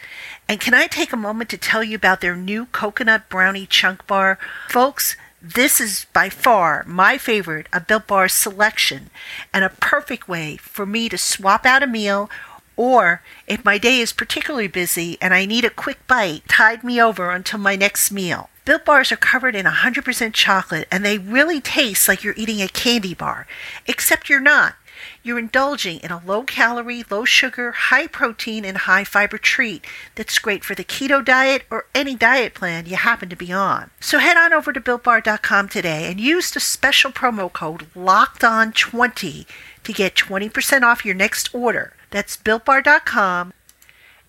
[0.48, 4.06] And can I take a moment to tell you about their new coconut brownie chunk
[4.06, 4.38] bar?
[4.68, 9.10] Folks, this is by far my favorite a Built Bar selection
[9.52, 12.30] and a perfect way for me to swap out a meal
[12.76, 17.00] or if my day is particularly busy and I need a quick bite, tide me
[17.00, 18.50] over until my next meal.
[18.64, 22.68] Built bars are covered in 100% chocolate and they really taste like you're eating a
[22.68, 23.46] candy bar,
[23.86, 24.74] except you're not.
[25.22, 29.84] You're indulging in a low calorie, low sugar, high protein, and high fiber treat
[30.14, 33.90] that's great for the keto diet or any diet plan you happen to be on.
[34.00, 39.46] So head on over to BuiltBar.com today and use the special promo code LOCKEDON20
[39.84, 41.92] to get 20% off your next order.
[42.10, 43.52] That's BuiltBar.com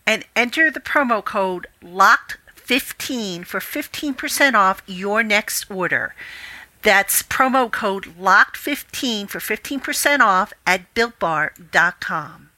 [0.06, 6.16] and enter the promo code LOCKED15 for 15% off your next order.
[6.82, 12.50] That's promo code LOCKED15 for 15% off at BuiltBar.com.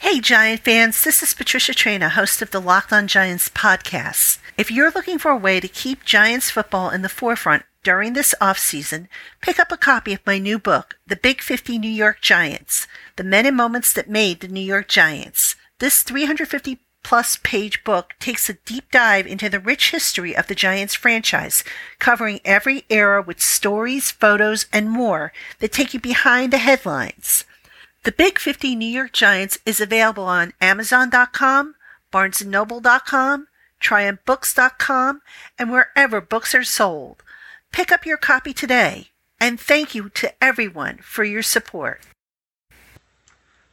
[0.00, 4.38] Hey, Giant fans, this is Patricia Traina, host of the Locked on Giants podcast.
[4.56, 8.34] If you're looking for a way to keep Giants football in the forefront during this
[8.38, 9.08] off-season,
[9.40, 13.24] pick up a copy of my new book, The Big 50 New York Giants, The
[13.24, 15.56] Men and Moments That Made the New York Giants.
[15.78, 20.54] This 350 plus page book takes a deep dive into the rich history of the
[20.54, 21.64] Giants franchise,
[21.98, 27.46] covering every era with stories, photos, and more that take you behind the headlines.
[28.04, 31.74] The Big 50 New York Giants is available on Amazon.com,
[32.12, 33.46] BarnesandNoble.com,
[33.80, 35.22] TriumphBooks.com,
[35.58, 37.22] and wherever books are sold.
[37.72, 39.08] Pick up your copy today,
[39.40, 42.02] and thank you to everyone for your support.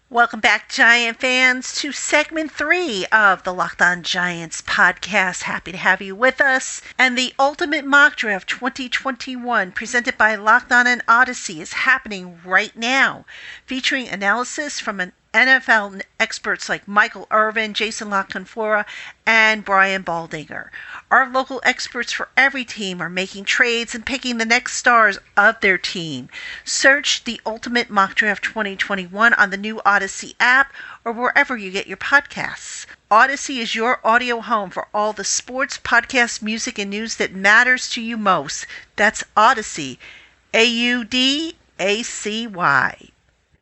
[0.07, 5.41] Welcome back, Giant fans, to segment three of the Locked On Giants podcast.
[5.41, 6.83] Happy to have you with us.
[6.99, 12.75] And the Ultimate Mock Draft 2021, presented by Locked On and Audacy, is happening right
[12.77, 13.25] now,
[13.65, 18.85] featuring analysis from an NFL experts like Michael Irvin, Jason La Canfora,
[19.25, 20.69] and Brian Baldinger.
[21.11, 25.59] Our local experts for every team are making trades and picking the next stars of
[25.59, 26.29] their team.
[26.63, 30.71] Search the Ultimate Mock Draft 2021 on the new Audacy app
[31.03, 32.85] or wherever you get your podcasts.
[33.11, 37.89] Audacy is your audio home for all the sports, podcasts, music, and news that matters
[37.89, 38.65] to you most.
[38.95, 39.97] That's Audacy.
[40.53, 43.09] A U D A C Y.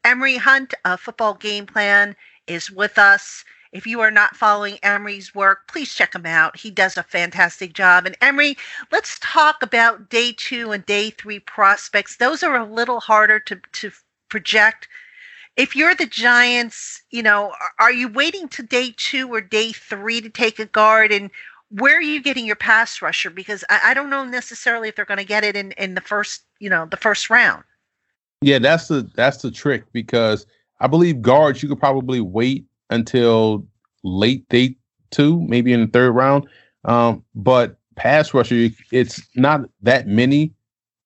[0.04, 2.16] Emory Hunt, a football game plan,
[2.48, 3.46] is with us.
[3.72, 6.58] If you are not following Emory's work, please check him out.
[6.58, 8.06] He does a fantastic job.
[8.06, 8.56] And Emory,
[8.92, 12.18] let's talk about day two and day three prospects.
[12.18, 13.92] Those are a little harder to, to
[14.30, 14.88] project.
[15.56, 20.22] If you're the Giants, you know, are you waiting to day two or day three
[20.22, 21.12] to take a guard?
[21.12, 21.32] And
[21.70, 23.32] where are you getting your pass rusher?
[23.32, 26.02] Because I, I don't know necessarily if they're going to get it in, in the
[26.02, 27.64] first, you know, the first round.
[28.44, 30.46] Yeah, that's the that's the trick because
[30.80, 33.66] I believe guards you could probably wait until
[34.04, 34.76] late day
[35.12, 36.48] two, maybe in the third round.
[36.86, 40.54] Um, but pass rusher, it's not that many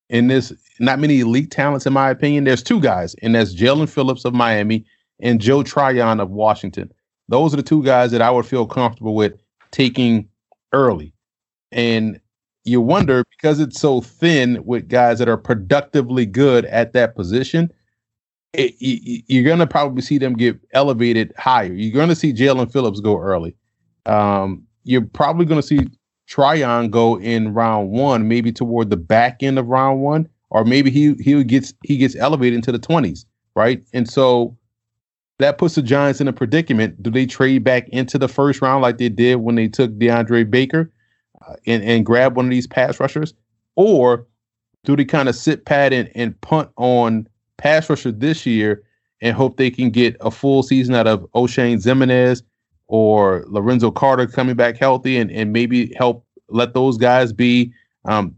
[0.09, 2.45] in this, not many elite talents in my opinion.
[2.45, 4.85] There's two guys, and that's Jaelan Phillips of Miami
[5.19, 6.91] and Joe Tryon of Washington.
[7.29, 9.33] Those are the two guys that I would feel comfortable with
[9.71, 10.29] taking
[10.71, 11.13] early.
[11.71, 12.19] And
[12.67, 17.71] you wonder because it's so thin with guys that are productively good at that position,
[18.53, 21.73] it, you, you're going to probably see them get elevated higher.
[21.73, 23.55] You're going to see Jaelan Phillips go early.
[24.05, 25.87] Um, you're probably going to see
[26.27, 30.91] Tryon go in round one, maybe toward the back end of round one, or maybe
[30.91, 33.25] he he gets he gets elevated into the 20s,
[33.55, 33.83] right?
[33.93, 34.57] And so
[35.39, 37.01] that puts the Giants in a predicament.
[37.01, 40.49] Do they trade back into the first round like they did when they took DeAndre
[40.49, 40.91] Baker
[41.47, 43.33] uh, and, and grab one of these pass rushers?
[43.75, 44.25] Or
[44.83, 48.83] do they kind of sit pat and, and punt on pass rusher this year
[49.21, 52.43] and hope they can get a full season out of Oshane Ximines
[52.87, 57.73] or Lorenzo Carter coming back healthy and, and maybe help let those guys be
[58.05, 58.35] um,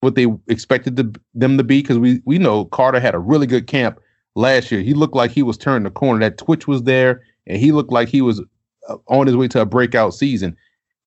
[0.00, 1.80] what they expected to, them to be?
[1.80, 4.00] Because we, we know Carter had a really good camp
[4.34, 4.80] last year.
[4.80, 6.20] He looked like he was turning the corner.
[6.20, 8.42] That twitch was there, and he looked like he was
[8.88, 10.56] uh, on his way to a breakout season.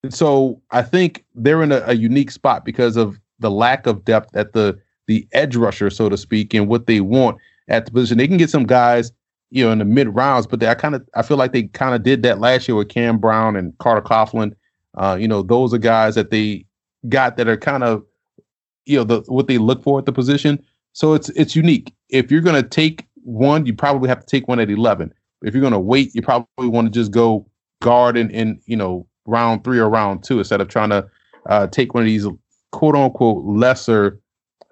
[0.05, 4.05] And so I think they're in a, a unique spot because of the lack of
[4.05, 7.39] depth at the the edge rusher, so to speak, and what they want
[7.69, 8.19] at the position.
[8.19, 9.11] They can get some guys,
[9.49, 11.63] you know, in the mid rounds, but they, I kind of I feel like they
[11.63, 14.53] kind of did that last year with Cam Brown and Carter Coughlin.
[14.93, 16.67] Uh, you know, those are guys that they
[17.09, 18.05] got that are kind of,
[18.85, 20.63] you know, the what they look for at the position.
[20.93, 21.91] So it's it's unique.
[22.09, 25.11] If you're going to take one, you probably have to take one at 11.
[25.41, 27.47] If you're going to wait, you probably want to just go
[27.81, 31.09] guard and, in, you know, round three or round two instead of trying to
[31.47, 32.27] uh, take one of these
[32.71, 34.19] quote unquote lesser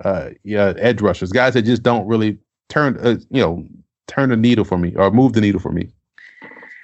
[0.04, 2.38] uh, yeah, edge rushers, guys that just don't really
[2.70, 3.66] turn, uh, you know,
[4.08, 5.89] turn the needle for me or move the needle for me.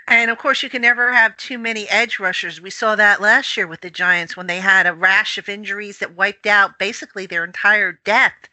[0.07, 2.59] And of course, you can never have too many edge rushers.
[2.59, 5.99] We saw that last year with the Giants when they had a rash of injuries
[5.99, 8.49] that wiped out basically their entire depth.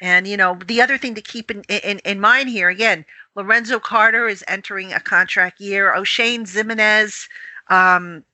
[0.00, 3.04] And you know, the other thing to keep in, in, in mind here again,
[3.36, 5.92] Lorenzo Carter is entering a contract year.
[5.94, 7.28] Oshane Ximines,
[7.68, 8.24] um,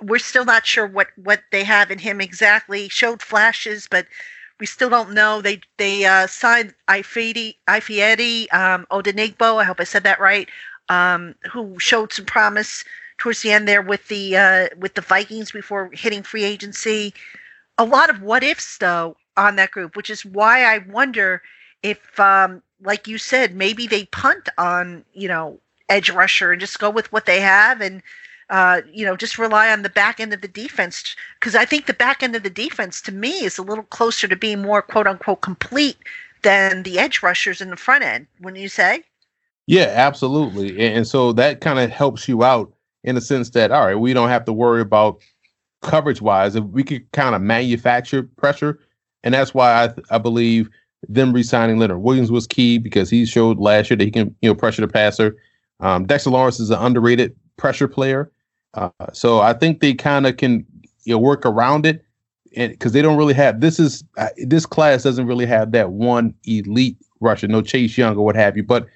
[0.00, 2.88] we're still not sure what what they have in him exactly.
[2.88, 4.06] Showed flashes, but
[4.60, 5.40] we still don't know.
[5.40, 9.60] They they uh, signed Ifedi Ifeadi um, Odenigbo.
[9.60, 10.48] I hope I said that right.
[10.88, 12.84] Um, who showed some promise
[13.18, 17.12] towards the end there with the uh, with the Vikings before hitting free agency.
[17.76, 21.42] A lot of what ifs though on that group, which is why I wonder
[21.82, 26.78] if, um, like you said, maybe they punt on you know edge rusher and just
[26.78, 28.02] go with what they have and
[28.50, 31.86] uh, you know just rely on the back end of the defense because I think
[31.86, 34.82] the back end of the defense to me is a little closer to being more
[34.82, 35.96] quote unquote complete
[36.42, 38.26] than the edge rushers in the front end.
[38.40, 39.02] Wouldn't you say?
[39.66, 40.80] Yeah, absolutely.
[40.80, 42.72] And so that kind of helps you out
[43.04, 45.20] in the sense that all right, we don't have to worry about
[45.82, 46.56] coverage wise.
[46.56, 48.80] If we could kind of manufacture pressure
[49.24, 50.70] and that's why I, I believe
[51.08, 54.48] them resigning Leonard Williams was key because he showed last year that he can you
[54.48, 55.36] know pressure the passer.
[55.80, 58.30] Um, Dexter Lawrence is an underrated pressure player,
[58.74, 60.64] uh, so I think they kind of can
[61.04, 62.04] you know work around it,
[62.56, 65.90] and because they don't really have this is uh, this class doesn't really have that
[65.90, 68.62] one elite rusher, no Chase Young or what have you.
[68.62, 68.86] But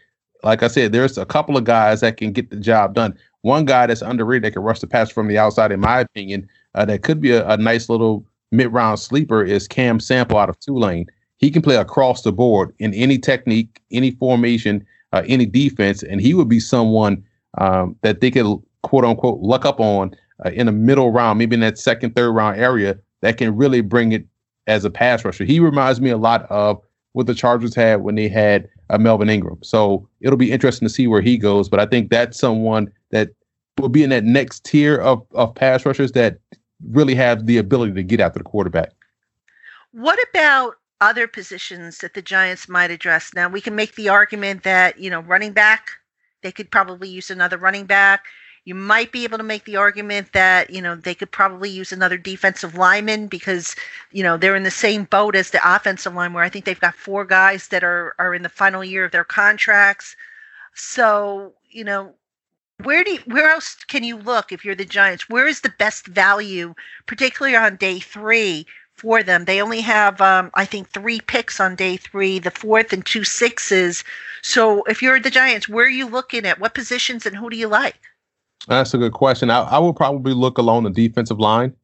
[0.43, 3.17] like I said, there's a couple of guys that can get the job done.
[3.43, 6.49] One guy that's underrated that can rush the pass from the outside, in my opinion,
[6.75, 10.49] uh, that could be a, a nice little mid round sleeper is Cam Sample out
[10.49, 11.07] of Tulane.
[11.39, 16.21] He can play across the board in any technique, any formation, uh, any defense, and
[16.21, 17.25] he would be someone
[17.59, 20.15] um, that they could quote unquote luck up on
[20.45, 23.81] uh, in the middle round, maybe in that second, third round area that can really
[23.81, 24.27] bring it
[24.67, 25.45] as a pass rusher.
[25.45, 26.81] He reminds me a lot of
[27.13, 29.59] what the Chargers had when they had uh, Melvin Ingram.
[29.63, 31.69] So it'll be interesting to see where he goes.
[31.69, 33.31] But I think that's someone that
[33.79, 36.39] will be in that next tier of, of pass rushers that
[36.91, 38.93] really have the ability to get after the quarterback.
[39.93, 43.33] What about other positions that the Giants might address?
[43.35, 45.91] Now, we can make the argument that, you know, running back,
[46.43, 48.25] they could probably use another running back.
[48.65, 51.91] You might be able to make the argument that, you know, they could probably use
[51.91, 53.75] another defensive lineman because,
[54.13, 56.79] you know, they're in the same boat as the offensive line where I think they've
[56.79, 60.15] got four guys that are are in the final year of their contracts.
[60.75, 62.15] So, you know,
[62.85, 65.29] where do you, where else can you look if you're the Giants?
[65.29, 66.75] Where is the best value,
[67.07, 69.45] particularly on day three for them?
[69.45, 73.25] They only have, um, I think, three picks on day three, the fourth and two
[73.25, 74.05] sixes.
[74.41, 76.61] So if you're the Giants, where are you looking at?
[76.61, 77.99] What positions and who do you like?
[78.69, 79.51] That's a good question.
[79.51, 81.75] I, I will probably look along the defensive line.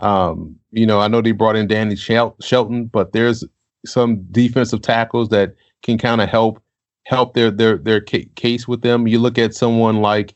[0.00, 3.44] Um, you know, I know they brought in Danny Shel- Shelton, but there's
[3.86, 6.62] some defensive tackles that can kind of help
[7.04, 9.06] help their their their ca- case with them.
[9.06, 10.34] You look at someone like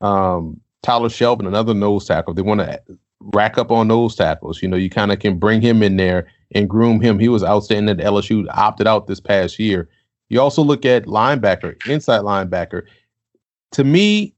[0.00, 2.32] um, Tyler Shelvin, another nose tackle.
[2.32, 2.80] They want to
[3.20, 4.62] rack up on nose tackles.
[4.62, 7.18] You know, you kind of can bring him in there and groom him.
[7.18, 9.88] He was outstanding at LSU, opted out this past year.
[10.28, 12.82] You also look at linebacker, inside linebacker.
[13.72, 14.34] To me,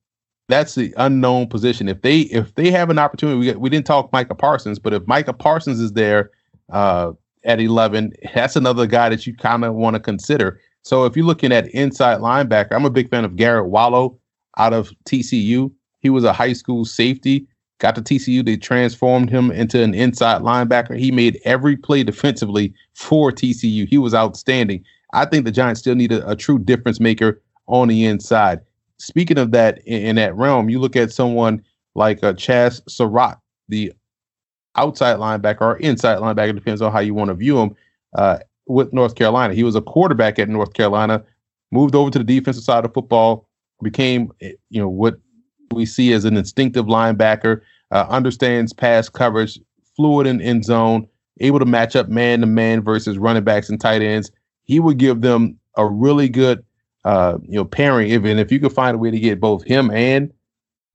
[0.49, 1.89] that's the unknown position.
[1.89, 5.07] If they if they have an opportunity, we we didn't talk Micah Parsons, but if
[5.07, 6.31] Micah Parsons is there
[6.71, 7.13] uh,
[7.45, 10.61] at eleven, that's another guy that you kind of want to consider.
[10.83, 14.19] So if you're looking at inside linebacker, I'm a big fan of Garrett Wallow
[14.59, 15.73] out of TCU.
[16.01, 17.47] He was a high school safety.
[17.79, 20.97] Got to TCU, they transformed him into an inside linebacker.
[20.97, 23.89] He made every play defensively for TCU.
[23.89, 24.85] He was outstanding.
[25.13, 28.61] I think the Giants still need a, a true difference maker on the inside
[29.05, 31.63] speaking of that in, in, that realm, you look at someone
[31.95, 33.39] like uh, Chazz Surratt,
[33.69, 33.93] the
[34.77, 37.77] outside linebacker or inside linebacker, depends on how you want to view him,
[38.15, 39.55] uh, with North Carolina.
[39.55, 41.23] He was a quarterback at North Carolina,
[41.71, 43.49] moved over to the defensive side of football,
[43.83, 45.19] became, eh, you know, what
[45.73, 49.59] we see as an instinctive linebacker, uh, understands pass coverage,
[49.97, 51.07] fluid in end zone,
[51.41, 54.31] able to match up man to man versus running backs and tight ends.
[54.65, 56.65] He would give them a really good
[57.05, 58.11] uh, you know, pairing.
[58.11, 60.33] Even if you could find a way to get both him and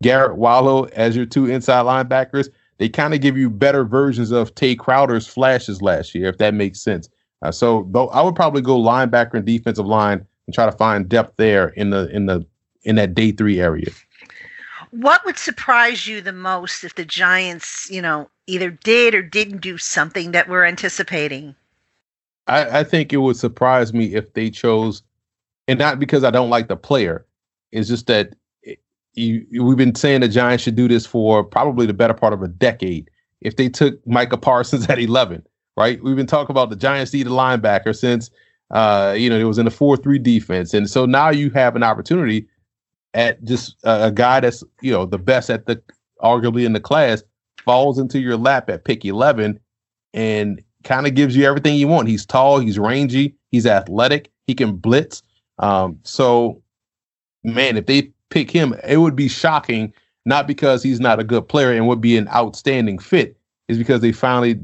[0.02, 4.56] Garrett Wallow as your two inside linebackers, they kind of give you better versions of
[4.56, 7.10] Tae Crowder's flashes last year, if that makes sense.
[7.42, 11.08] Uh, so though I would probably go linebacker and defensive line and try to find
[11.08, 12.46] depth there in the in the
[12.84, 13.90] in that day three area.
[14.92, 19.62] What would surprise you the most if the Giants, you know, either did or didn't
[19.62, 21.56] do something that we're anticipating?
[22.48, 25.04] I, I think it would surprise me if they chose
[25.70, 27.26] and not because I don't like the player.
[27.72, 28.34] It's just that
[29.14, 32.42] you, we've been saying the Giants should do this for probably the better part of
[32.42, 33.10] a decade.
[33.42, 35.46] If they took Micah Parsons at 11,
[35.78, 36.04] right?
[36.04, 38.32] We've been talking about the Giants need a linebacker since
[38.72, 41.76] uh, you know it was in the four three defense, and so now you have
[41.76, 42.48] an opportunity
[43.14, 45.82] at just uh, a guy that's you know the best at the
[46.22, 47.24] arguably in the class
[47.64, 49.60] falls into your lap at pick 11
[50.14, 52.08] and kind of gives you everything you want.
[52.08, 55.22] He's tall, he's rangy, he's athletic, he can blitz.
[55.60, 56.62] Um, so,
[57.44, 59.94] man, if they pick him, it would be shocking,
[60.26, 63.38] not because he's not a good player and would be an outstanding fit,
[63.68, 64.60] is because they finally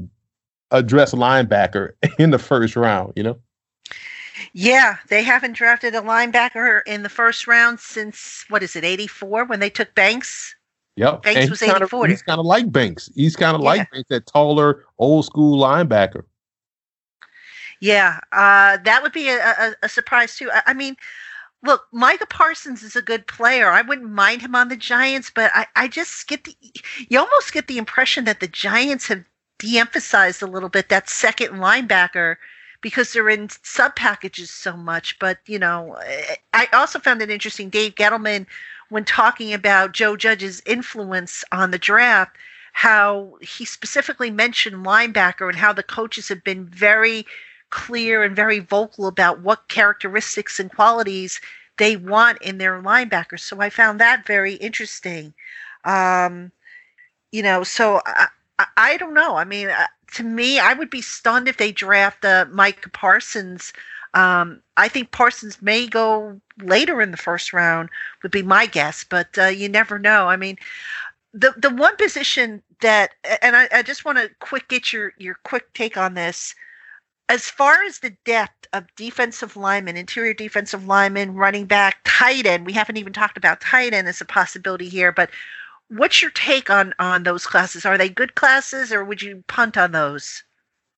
[0.70, 3.38] address linebacker in the first round, you know?
[4.52, 9.06] Yeah, they haven't drafted a linebacker in the first round since what is it, eighty
[9.06, 10.54] four when they took Banks?
[10.96, 11.22] Yep.
[11.22, 12.06] Banks and was eighty four.
[12.06, 13.10] He's kind of like Banks.
[13.14, 13.68] He's kind of yeah.
[13.68, 16.22] like Banks, that taller, old school linebacker.
[17.86, 20.50] Yeah, uh, that would be a, a, a surprise too.
[20.52, 20.96] I, I, mean,
[21.62, 23.70] look, Micah Parsons is a good player.
[23.70, 26.56] I wouldn't mind him on the Giants, but I, I just get the
[27.08, 29.24] you almost get the impression that the Giants have
[29.60, 32.34] de-emphasized a little bit that second linebacker
[32.80, 35.16] because they're in sub packages so much.
[35.20, 35.96] But you know,
[36.52, 37.70] I also found it interesting.
[37.70, 38.46] Dave Gettleman,
[38.88, 42.36] when talking about Joe Judge's influence on the draft,
[42.72, 47.24] how he specifically mentioned linebacker and how the coaches have been very
[47.70, 51.40] clear and very vocal about what characteristics and qualities
[51.78, 53.40] they want in their linebackers.
[53.40, 55.34] So I found that very interesting.
[55.84, 56.52] Um,
[57.32, 58.28] you know, so I,
[58.76, 59.36] I, don't know.
[59.36, 63.72] I mean, uh, to me, I would be stunned if they draft uh, Mike Parsons.
[64.14, 67.90] Um, I think Parsons may go later in the first round,
[68.22, 70.28] would be my guess, but uh, you never know.
[70.28, 70.56] I mean,
[71.34, 73.10] the the one position that,
[73.42, 76.54] and I, I just want to quick get your your quick take on this
[77.28, 82.66] as far as the depth of defensive linemen, interior defensive linemen, running back, tight end,
[82.66, 85.30] we haven't even talked about tight end as a possibility here, but
[85.88, 87.84] what's your take on on those classes?
[87.84, 90.42] Are they good classes or would you punt on those?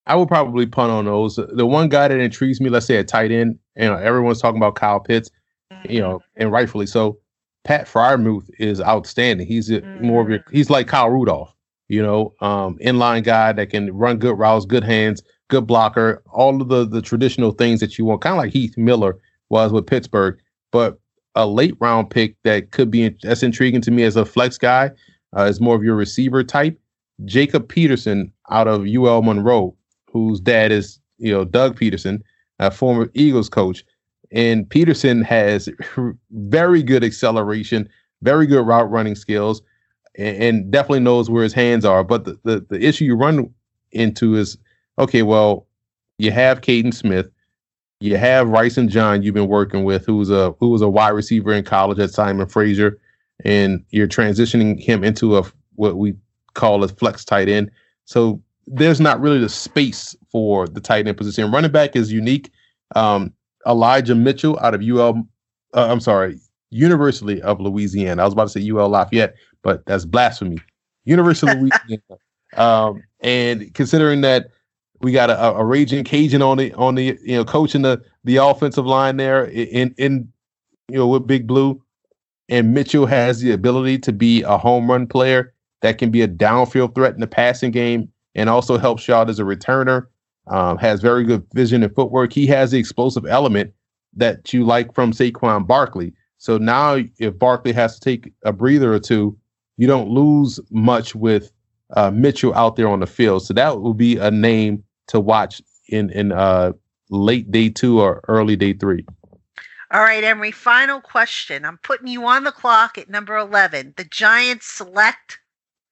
[0.06, 1.36] I would probably punt on those.
[1.36, 4.56] The one guy that intrigues me, let's say a tight end, you know, everyone's talking
[4.56, 5.30] about Kyle Pitts,
[5.72, 5.90] mm-hmm.
[5.90, 7.18] you know, and rightfully so.
[7.64, 9.46] Pat Freiermuth is outstanding.
[9.46, 10.06] He's mm-hmm.
[10.06, 11.54] more of your he's like Kyle Rudolph,
[11.88, 16.60] you know, um, inline guy that can run good routes, good hands, good blocker, all
[16.60, 19.18] of the the traditional things that you want, kind of like Heath Miller
[19.48, 20.38] was with Pittsburgh,
[20.70, 20.98] but
[21.34, 24.90] a late round pick that could be that's intriguing to me as a flex guy
[25.36, 26.78] uh, is more of your receiver type.
[27.24, 29.74] Jacob Pederson out of UL Monroe,
[30.10, 32.22] whose dad is you know Doug Pederson,
[32.58, 33.84] a former Eagles coach,
[34.30, 35.68] and Pederson has
[36.30, 37.88] very good acceleration,
[38.22, 39.62] very good route running skills,
[40.16, 42.04] and, and definitely knows where his hands are.
[42.04, 43.52] But the, the, the issue you run
[43.92, 44.58] into is
[44.98, 45.66] okay, well,
[46.18, 47.30] you have Kaden Smith,
[48.00, 51.52] you have Rysen John you've been working with, who's a who was a wide receiver
[51.52, 52.98] in college at Simon Fraser,
[53.44, 55.42] and you're transitioning him into a
[55.74, 56.14] what we
[56.54, 57.70] call a flex tight end.
[58.04, 61.50] So there's not really the space for the tight end position.
[61.50, 62.50] Running back is unique.
[62.94, 63.32] Um,
[63.66, 65.26] Elijah Mitchell out of UL,
[65.74, 66.38] uh, I'm sorry,
[66.70, 68.22] University of Louisiana.
[68.22, 70.58] I was about to say UL Lafayette, but that's blasphemy.
[71.04, 72.18] University of Louisiana.
[72.56, 74.50] Um, and considering that
[75.00, 78.36] we got a, a raging Cajun on the on the you know coaching the the
[78.36, 80.30] offensive line there in in
[80.88, 81.82] you know with Big Blue,
[82.48, 86.28] and Mitchell has the ability to be a home run player that can be a
[86.28, 90.06] downfield threat in the passing game and also helps you out as a returner.
[90.48, 92.32] Um, has very good vision and footwork.
[92.32, 93.74] He has the explosive element
[94.14, 96.14] that you like from Saquon Barkley.
[96.38, 99.36] So now, if Barkley has to take a breather or two,
[99.76, 101.52] you don't lose much with
[101.96, 103.44] uh, Mitchell out there on the field.
[103.44, 106.72] So that will be a name to watch in in uh,
[107.10, 109.04] late day two or early day three.
[109.90, 110.52] All right, Emory.
[110.52, 111.64] Final question.
[111.64, 113.94] I'm putting you on the clock at number eleven.
[113.96, 115.38] The Giants select.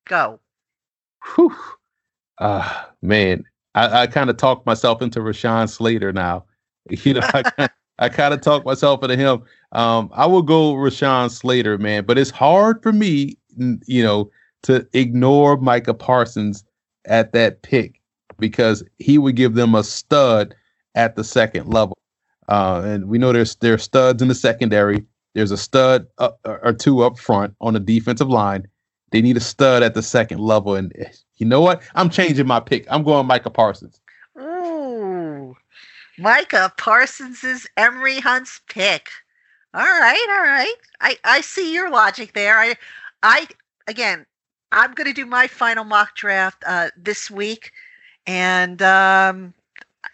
[0.06, 0.40] Go.
[1.34, 1.56] Whew.
[2.38, 3.44] Uh, man,
[3.74, 6.44] I, I kind of talked myself into Rashawn Slater now.
[6.88, 9.42] You know, I, I kind of talked myself into him.
[9.72, 13.36] Um, I will go Rashawn Slater, man, but it's hard for me,
[13.86, 14.30] you know,
[14.62, 16.62] to ignore Micah Parsons
[17.06, 18.00] at that pick
[18.38, 20.54] because he would give them a stud
[20.94, 21.96] at the second level.
[22.48, 25.04] Uh, and we know there's there's studs in the secondary.
[25.34, 28.66] There's a stud up, or two up front on the defensive line.
[29.10, 30.74] They need a stud at the second level.
[30.74, 30.92] And
[31.36, 31.82] you know what?
[31.94, 32.86] I'm changing my pick.
[32.88, 34.00] I'm going Micah Parsons.
[34.38, 35.56] Ooh,
[36.18, 39.10] Micah Parsons is Emory Hunt's pick.
[39.74, 40.74] All right, all right.
[41.00, 42.58] I I see your logic there.
[42.58, 42.76] I
[43.22, 43.48] I
[43.86, 44.24] again,
[44.72, 47.72] I'm going to do my final mock draft uh, this week,
[48.26, 49.54] and um,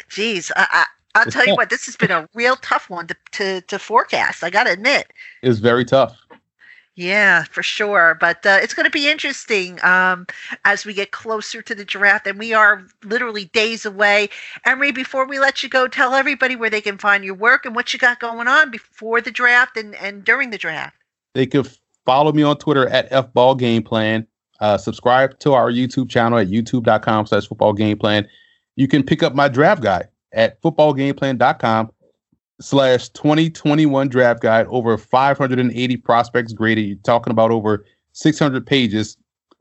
[0.08, 3.16] geez, I, I will tell you what, this has been a real tough one to
[3.32, 4.44] to, to forecast.
[4.44, 6.18] I got to admit, it's very tough.
[6.94, 8.18] Yeah, for sure.
[8.20, 10.26] But uh, it's going to be interesting um,
[10.64, 14.28] as we get closer to the draft, and we are literally days away.
[14.66, 17.74] Emory, before we let you go, tell everybody where they can find your work and
[17.74, 20.94] what you got going on before the draft and, and during the draft.
[21.34, 21.64] They can
[22.04, 24.26] follow me on Twitter at fballgameplan.
[24.62, 28.28] Uh, subscribe to our YouTube channel at youtube.com slash football game plan.
[28.76, 31.90] You can pick up my draft guide at footballgameplan.com
[32.60, 34.66] slash 2021 draft guide.
[34.68, 36.86] Over 580 prospects graded.
[36.86, 39.16] You're talking about over 600 pages,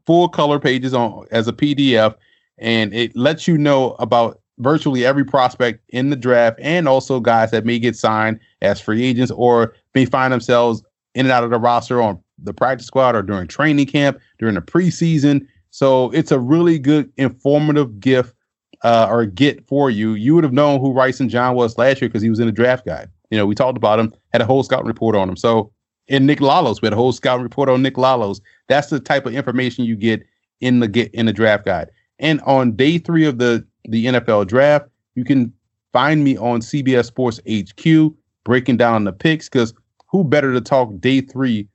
[0.05, 2.13] full color pages on as a PDF,
[2.59, 7.49] and it lets you know about virtually every prospect in the draft and also guys
[7.49, 10.83] that may get signed as free agents or may find themselves
[11.15, 14.55] in and out of the roster on the practice squad or during training camp, during
[14.55, 15.45] the preseason.
[15.69, 18.35] So it's a really good informative gift
[18.83, 20.13] uh, or get for you.
[20.13, 22.51] You would have known who Rysen John was last year because he was in the
[22.51, 23.09] draft guide.
[23.29, 25.37] You know, we talked about him, had a whole scouting report on him.
[25.37, 25.71] So
[26.07, 28.41] in Nick Lalos, we had a whole scouting report on Nick Lalos.
[28.67, 30.23] That's the type of information you get
[30.59, 31.89] in the get in the draft guide.
[32.19, 35.53] And on day three of the the NFL draft, you can
[35.93, 38.13] find me on CBS Sports HQ
[38.43, 39.73] breaking down the picks because
[40.07, 41.67] who better to talk day three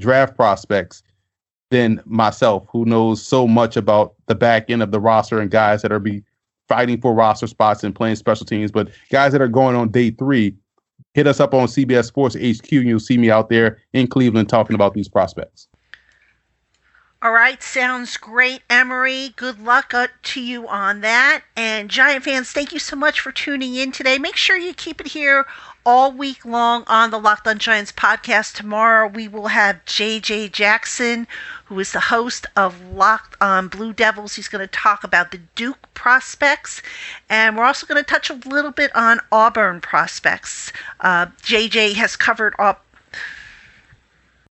[0.00, 1.02] draft prospects
[1.70, 5.82] than myself, who knows so much about the back end of the roster and guys
[5.82, 6.22] that are be
[6.68, 8.70] fighting for roster spots and playing special teams.
[8.70, 10.54] But guys that are going on day three,
[11.14, 14.48] hit us up on CBS Sports HQ, and you'll see me out there in Cleveland
[14.48, 15.68] talking about these prospects.
[17.22, 19.28] All right, sounds great, Emory.
[19.36, 21.42] Good luck uh, to you on that.
[21.56, 24.18] And Giant fans, thank you so much for tuning in today.
[24.18, 25.46] Make sure you keep it here
[25.84, 28.54] all week long on the Locked On Giants podcast.
[28.54, 31.26] Tomorrow we will have JJ Jackson,
[31.64, 34.34] who is the host of Locked On Blue Devils.
[34.34, 36.82] He's going to talk about the Duke prospects,
[37.28, 40.72] and we're also going to touch a little bit on Auburn prospects.
[41.00, 42.54] Uh, JJ has covered